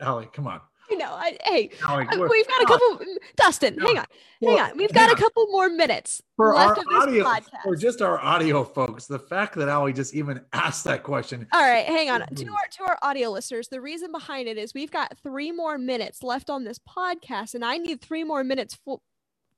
[0.02, 0.62] Allie, come on.
[0.90, 3.00] You know, I, hey, we've got a couple.
[3.36, 3.86] Dustin, no.
[3.88, 4.06] hang on,
[4.42, 4.78] well, hang on.
[4.78, 7.64] We've got a couple more minutes for left our of this audio, podcast.
[7.64, 9.06] for just our audio folks.
[9.06, 11.48] The fact that Allie just even asked that question.
[11.54, 12.22] All right, hang on.
[12.22, 12.52] To Mhm.
[12.52, 16.24] our to our audio listeners, the reason behind it is we've got three more minutes
[16.24, 19.04] left on this podcast, and I need three more minutes full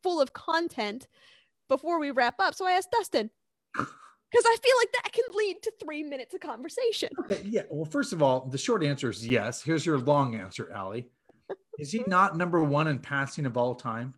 [0.03, 1.07] full of content
[1.69, 2.55] before we wrap up.
[2.55, 3.29] So I asked Dustin
[3.73, 7.09] because I feel like that can lead to three minutes of conversation.
[7.19, 7.61] Okay, yeah.
[7.69, 9.61] Well, first of all, the short answer is yes.
[9.61, 11.07] Here's your long answer, Allie.
[11.79, 14.13] Is he not number one in passing of all time?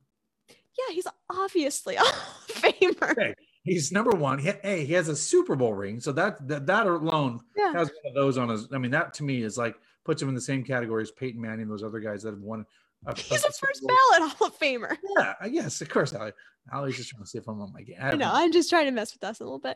[0.49, 2.03] Yeah, he's obviously a
[2.49, 3.11] famer.
[3.11, 3.33] Okay.
[3.63, 4.39] He's number one.
[4.39, 7.71] He, hey, he has a Super Bowl ring, so that that, that alone Yeah.
[7.73, 8.67] has one of those on his.
[8.73, 11.39] I mean, that to me is like puts him in the same category as Peyton
[11.39, 12.65] Manning, and those other guys that have won.
[13.05, 14.95] A, He's a a first ballot Hall of Famer.
[15.17, 16.31] Yeah, uh, yes, of course, Allie.
[16.71, 17.97] Allie's just trying to see if I'm on my game.
[18.01, 18.29] I know.
[18.31, 19.75] I'm just trying to mess with Dustin a little bit.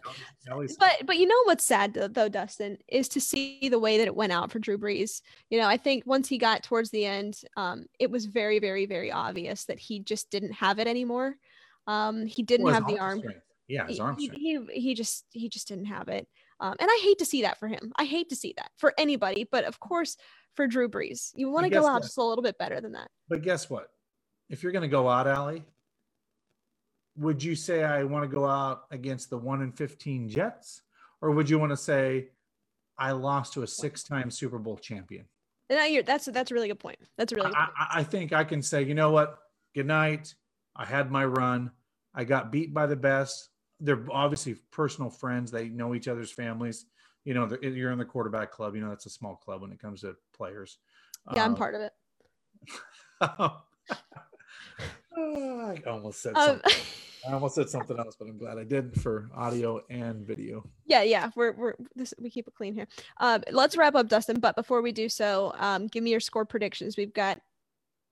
[0.49, 4.07] Allie's, But but you know what's sad though, Dustin, is to see the way that
[4.07, 5.21] it went out for Drew Brees.
[5.49, 8.85] You know, I think once he got towards the end, um, it was very, very,
[8.85, 11.35] very obvious that he just didn't have it anymore.
[11.87, 13.19] Um, he didn't Well, have the arm.
[13.19, 13.41] strength.
[13.67, 16.25] Yeah, his arm he, he, he just he just didn't have it.
[16.61, 17.91] Um, and I hate to see that for him.
[17.97, 20.15] I hate to see that for anybody, but of course
[20.57, 22.03] for Drew Brees, you want to go out what?
[22.03, 23.09] just a little bit better than that.
[23.29, 23.91] But guess what?
[24.49, 25.63] If you're going to go out, Allie,
[27.15, 30.81] would you say I want to go out against the one in 15 Jets?
[31.21, 32.29] Or would you want to say
[32.97, 35.25] I lost to a six time Super Bowl champion?
[35.69, 36.97] And I, that's that's a really good point.
[37.17, 37.77] That's a really good I, point.
[37.77, 39.37] I, I think I can say, you know what?
[39.75, 40.33] Good night.
[40.75, 41.71] I had my run.
[42.13, 43.49] I got beat by the best.
[43.79, 45.51] They're obviously personal friends.
[45.51, 46.85] They know each other's families.
[47.25, 48.75] You know, you're in the quarterback club.
[48.75, 50.77] You know, that's a small club when it comes to players.
[51.33, 51.93] yeah, I'm Um, part of it.
[55.17, 56.73] I almost said Um, something.
[57.27, 60.63] I almost said something else, but I'm glad I did for audio and video.
[60.85, 62.87] Yeah, yeah, we're we're this, we keep it clean here.
[63.17, 64.39] Um, let's wrap up, Dustin.
[64.39, 66.95] But before we do so, um, give me your score predictions.
[66.95, 67.41] We've got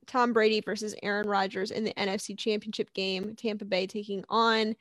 [0.07, 3.35] Tom Brady versus Aaron Rodgers in the NFC Championship game.
[3.35, 4.75] Tampa Bay taking on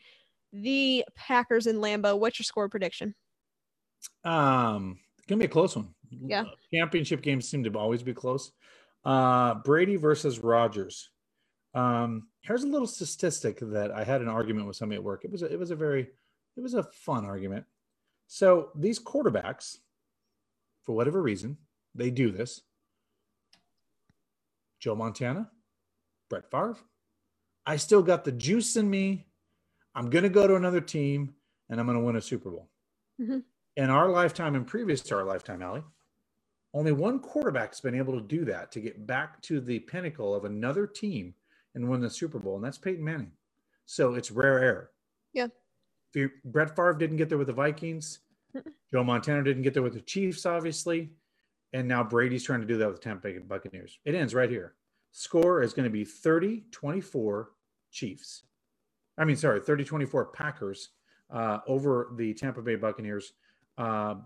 [0.53, 2.18] the Packers in Lambeau.
[2.18, 3.14] What's your score prediction?
[4.24, 5.95] Um, gonna be a close one.
[6.22, 6.44] Yeah.
[6.72, 8.52] Championship games seem to always be close.
[9.04, 11.10] Uh, Brady versus Rodgers.
[11.74, 15.24] Um, here's a little statistic that I had an argument with somebody at work.
[15.24, 16.08] It was a, it was a very
[16.56, 17.64] it was a fun argument.
[18.26, 19.78] So these quarterbacks,
[20.84, 21.58] for whatever reason,
[21.94, 22.62] they do this.
[24.80, 25.50] Joe Montana,
[26.30, 26.76] Brett Favre.
[27.66, 29.26] I still got the juice in me.
[29.94, 31.34] I'm going to go to another team
[31.68, 32.68] and I'm going to win a Super Bowl.
[33.20, 33.38] Mm-hmm.
[33.76, 35.84] In our lifetime and previous to our lifetime, Allie,
[36.75, 40.45] only one quarterback's been able to do that to get back to the pinnacle of
[40.45, 41.35] another team
[41.75, 43.31] and win the Super Bowl, and that's Peyton Manning.
[43.87, 44.91] So it's rare air.
[45.33, 45.47] Yeah.
[46.11, 48.20] If you, Brett Favre didn't get there with the Vikings.
[48.93, 51.11] Joe Montana didn't get there with the Chiefs, obviously.
[51.72, 53.99] And now Brady's trying to do that with the Tampa Bay Buccaneers.
[54.05, 54.75] It ends right here.
[55.11, 57.51] Score is going to be 30 24
[57.91, 58.45] Chiefs.
[59.18, 60.91] I mean, sorry, 30 24 Packers
[61.33, 63.33] uh, over the Tampa Bay Buccaneers.
[63.77, 64.16] Uh,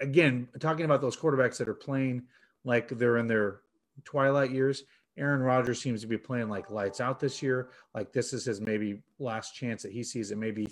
[0.00, 2.22] again, talking about those quarterbacks that are playing
[2.64, 3.60] like they're in their
[4.04, 4.84] twilight years.
[5.16, 7.70] Aaron Rodgers seems to be playing like lights out this year.
[7.92, 10.38] Like this is his maybe last chance that he sees it.
[10.38, 10.68] Maybe,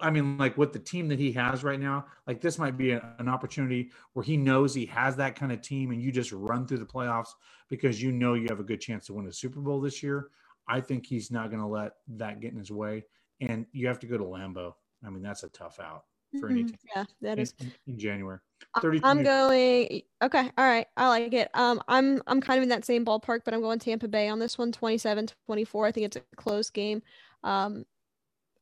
[0.00, 2.92] I mean, like with the team that he has right now, like this might be
[2.92, 6.32] a, an opportunity where he knows he has that kind of team, and you just
[6.32, 7.34] run through the playoffs
[7.68, 10.28] because you know you have a good chance to win a Super Bowl this year.
[10.66, 13.04] I think he's not going to let that get in his way,
[13.42, 14.72] and you have to go to Lambeau.
[15.04, 16.04] I mean, that's a tough out
[16.38, 16.68] for any Mhm.
[16.68, 17.54] team Yeah, that in, is.
[17.86, 18.38] in January.
[18.74, 20.02] I- 30 I'm going.
[20.22, 20.86] Okay, all right.
[20.96, 21.50] I like it.
[21.54, 24.38] Um, I'm I'm kind of in that same ballpark, but I'm going Tampa Bay on
[24.38, 25.86] this one, 27-24.
[25.86, 27.02] I think it's a close game.
[27.42, 27.84] Um,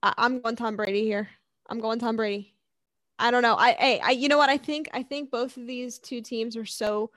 [0.02, 1.28] I, I'm going Tom Brady here.
[1.68, 2.54] I'm going Tom Brady.
[3.18, 3.56] I don't know.
[3.56, 4.48] I, hey, I, you know what?
[4.48, 7.10] I think I think both of these two teams are so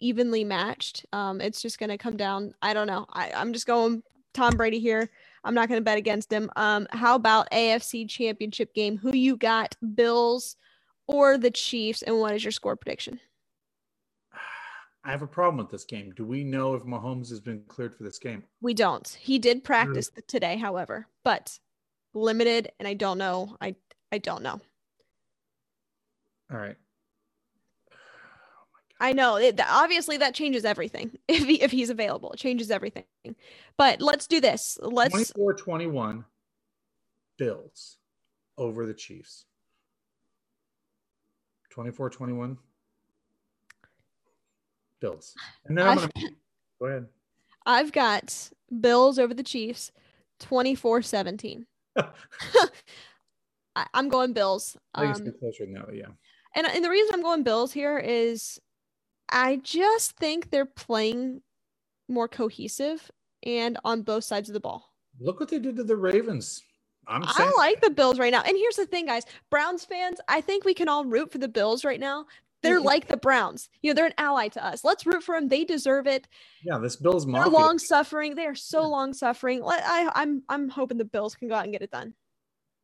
[0.00, 1.04] evenly matched.
[1.12, 2.54] Um, it's just gonna come down.
[2.62, 3.06] I don't know.
[3.12, 5.10] I, I'm just going Tom Brady here.
[5.44, 6.50] I'm not gonna bet against him.
[6.56, 8.96] Um, how about AFC Championship game?
[8.96, 9.76] Who you got?
[9.94, 10.56] Bills
[11.06, 13.20] or the Chiefs, and what is your score prediction?
[15.06, 16.12] I have a problem with this game.
[16.16, 18.42] Do we know if Mahomes has been cleared for this game?
[18.62, 19.06] We don't.
[19.20, 21.58] He did practice today, however, but
[22.14, 23.56] limited, and I don't know.
[23.60, 23.76] I
[24.10, 24.60] I don't know.
[26.50, 26.76] All right.
[29.00, 32.32] I know it, obviously that changes everything if he, if he's available.
[32.32, 33.04] It changes everything.
[33.76, 34.78] But let's do this.
[34.80, 36.24] Let's 24 21
[37.38, 37.98] Bills
[38.56, 39.46] over the Chiefs.
[41.70, 42.56] 24 21
[45.00, 45.34] Bills.
[45.66, 46.28] And then I'm I've- to
[46.80, 47.06] go ahead.
[47.66, 49.90] I've got Bills over the Chiefs
[50.40, 51.64] 24-17.
[51.96, 54.76] I, I'm going Bills.
[54.94, 56.08] I think it's Um, closer than that, yeah.
[56.54, 58.60] and and the reason I'm going Bills here is
[59.28, 61.42] I just think they're playing
[62.08, 63.10] more cohesive
[63.44, 64.90] and on both sides of the ball.
[65.20, 66.62] Look what they did to the Ravens.
[67.06, 68.42] I'm saying I like the Bills right now.
[68.42, 69.24] And here's the thing, guys.
[69.50, 72.26] Browns fans, I think we can all root for the Bills right now.
[72.62, 72.84] They're Mhm.
[72.84, 73.68] like the Browns.
[73.82, 74.84] You know, they're an ally to us.
[74.84, 75.48] Let's root for them.
[75.48, 76.26] They deserve it.
[76.64, 78.34] yeah, this Bills They're long suffering.
[78.36, 78.86] They are so Yeah.
[78.86, 79.62] long suffering.
[79.64, 82.14] I, I'm I'm hoping the Bills can go out and get it done.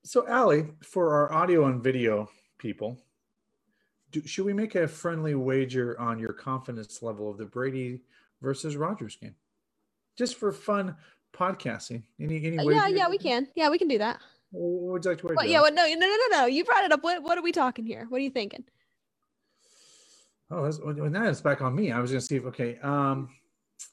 [0.04, 2.28] So, Allie, for our audio and video
[2.58, 2.98] people,
[4.10, 8.00] do, should we make a friendly wager on your confidence level of the Brady
[8.40, 9.34] versus Rodgers game?
[10.16, 10.96] Just for fun
[11.32, 12.02] podcasting.
[12.20, 13.48] Any any Uh, wager yeah, yeah, we can.
[13.54, 14.20] Yeah, we can do that.
[14.50, 15.36] What would you like to wager?
[15.36, 16.46] What, yeah, no, no, no, no, no.
[16.46, 17.02] You brought it up.
[17.02, 18.06] What, what are we talking here?
[18.08, 18.64] What are you thinking?
[20.50, 21.92] Oh, that's, well, now it's back on me.
[21.92, 22.78] I was going to see if okay.
[22.82, 23.28] Um,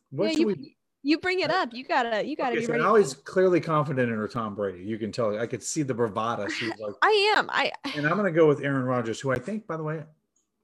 [0.09, 0.76] what yeah, should you, we?
[1.07, 1.73] You bring it up.
[1.73, 2.83] You gotta, you gotta Okay, be so ready.
[2.83, 4.83] Allie's clearly confident in her Tom Brady.
[4.83, 5.39] You can tell.
[5.39, 6.47] I could see the bravado.
[6.59, 7.49] She's like, I am.
[7.49, 10.03] I and I'm going to go with Aaron Rodgers, who I think, by the way,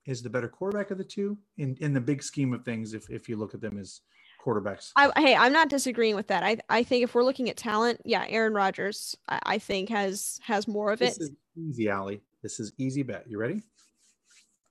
[0.06, 2.94] is the better quarterback of the two in in the big scheme of things.
[2.94, 4.02] If if you look at them as
[4.46, 6.44] quarterbacks, I, hey, I'm not disagreeing with that.
[6.44, 10.42] I, I think if we're looking at talent, yeah, Aaron Rodgers, I, I think has
[10.44, 11.16] has more of it.
[11.16, 12.22] this is easy, Allie.
[12.42, 13.24] This is easy bet.
[13.30, 13.64] You ready?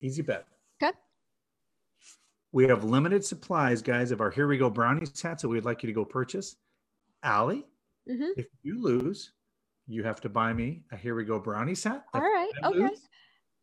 [0.02, 0.44] Easy bet.
[2.55, 2.64] Okay.
[2.64, 5.82] We have limited supplies, guys, of our Here We Go Brownies hats that we'd like
[5.82, 6.57] you to go purchase.
[7.22, 7.66] Allie,
[8.09, 8.30] Mhm.
[8.36, 9.32] if you lose,
[9.86, 12.05] you have to buy me a Here We Go Brownies hat.
[12.12, 12.50] All right.
[12.64, 12.78] Okay.
[12.78, 13.09] lose,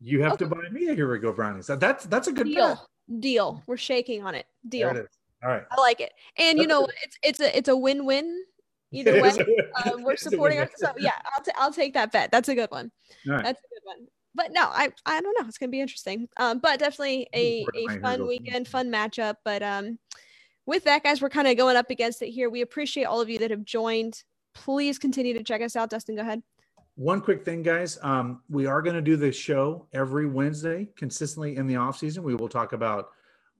[0.02, 1.66] You have to buy me a Here We Go Brownies.
[1.66, 2.54] That- That's that's a good bet.
[2.54, 2.88] Deal.
[3.20, 3.62] Deal.
[3.66, 4.46] We're shaking on it.
[4.68, 4.88] Deal.
[4.92, 5.18] There it is.
[5.42, 5.64] All right.
[5.70, 6.12] I like it.
[6.36, 6.86] And you know?
[7.04, 8.44] It's it's a it's a win-win.
[8.92, 9.30] Either way,
[9.84, 10.74] um, we're supporting win-win.
[10.82, 10.94] our.
[10.94, 12.30] So yeah, I'll t- I'll take that bet.
[12.32, 12.90] That's a good one.
[13.26, 13.44] Right.
[13.44, 14.08] That's a good one.
[14.34, 15.46] But no, I I don't know.
[15.48, 16.28] It's gonna be interesting.
[16.36, 19.36] Um, but definitely a a fun weekend, fun matchup.
[19.44, 19.98] But um,
[20.66, 22.48] with that, guys, we're kind of going up against it here.
[22.48, 24.22] We appreciate all of you that have joined.
[24.54, 25.90] Please continue to check us out.
[25.90, 26.42] Dustin, go ahead.
[26.96, 27.98] One quick thing, guys.
[28.02, 32.22] Um, we are going to do this show every Wednesday consistently in the off season.
[32.22, 33.08] We will talk about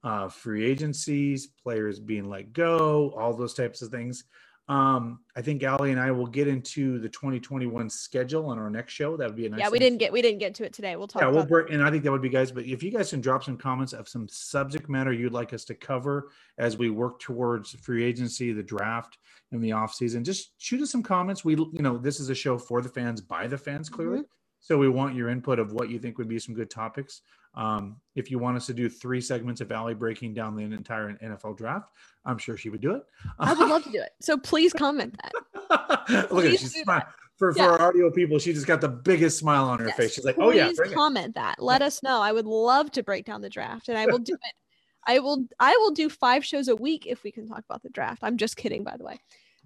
[0.04, 4.24] uh, free agencies, players being let go, all those types of things.
[4.68, 8.92] Um, I think Ali and I will get into the 2021 schedule on our next
[8.92, 9.16] show.
[9.16, 9.58] That would be a nice.
[9.58, 10.94] Yeah, we didn't get we didn't get to it today.
[10.94, 11.22] We'll talk.
[11.22, 12.52] Yeah, we'll about break, and I think that would be guys.
[12.52, 15.64] But if you guys can drop some comments of some subject matter you'd like us
[15.64, 19.18] to cover as we work towards free agency, the draft,
[19.50, 21.44] and the off season, just shoot us some comments.
[21.44, 24.22] We, you know, this is a show for the fans, by the fans, clearly.
[24.60, 27.22] So we want your input of what you think would be some good topics.
[27.54, 31.12] Um, if you want us to do three segments of Ali breaking down the entire
[31.14, 31.90] NFL draft,
[32.24, 33.02] I'm sure she would do it.
[33.38, 34.10] I would love to do it.
[34.20, 36.28] So please comment that.
[36.30, 37.04] Look at she's smiling.
[37.36, 40.14] For, for our audio people, she just got the biggest smile on her Yes, face.
[40.14, 41.54] She's like, "Oh yeah, please bring it." comment that.
[41.58, 42.20] Let us know.
[42.20, 44.54] I would love to break down the draft, and I will do it.
[45.06, 45.46] I will.
[45.58, 48.18] I will do five shows a week if we can talk about the draft.
[48.22, 49.18] I'm just kidding, by the way.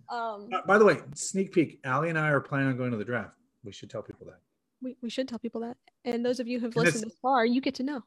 [0.09, 1.81] Um, Uh, by the way, sneak peek.
[1.85, 3.35] Ali and I are planning on going to the draft.
[3.65, 4.39] We should tell people that.
[4.85, 5.77] We, we should tell people that.
[6.05, 8.03] And those of you who have And listened this far, you get to know.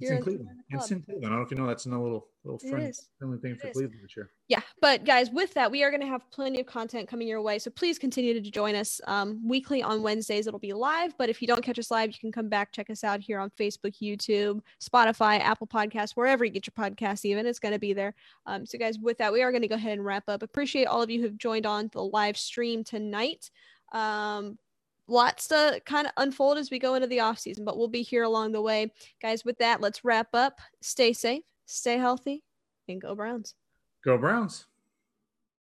[0.00, 0.60] It's in Cleveland.
[0.70, 1.26] It's in Cleveland.
[1.26, 3.08] I don't know if you know that's a little little friend, is.
[3.18, 3.72] friendly thing It for is.
[3.72, 4.30] Cleveland this year.
[4.46, 7.42] Yeah, but guys, with that, we are going to have plenty of content coming your
[7.42, 7.58] way.
[7.58, 10.46] So please continue to join us um, weekly on Wednesdays.
[10.46, 12.90] It'll be live, but if you don't catch us live, you can come back check
[12.90, 17.24] us out here on Facebook, YouTube, Spotify, Apple Podcasts, wherever you get your podcasts.
[17.24, 18.14] Even it's going to be there.
[18.46, 20.44] Um, so, guys, with that, we are going to go ahead and wrap up.
[20.44, 23.50] Appreciate all of you who've joined on the live stream tonight.
[23.90, 24.58] Um,
[25.08, 28.02] lots to kind of unfold as we go into the off season, but we'll be
[28.02, 29.44] here along the way, guys.
[29.44, 30.60] With that, let's wrap up.
[30.80, 32.44] Stay safe, stay healthy,
[32.88, 33.54] and go Browns.
[34.04, 34.66] Go Browns.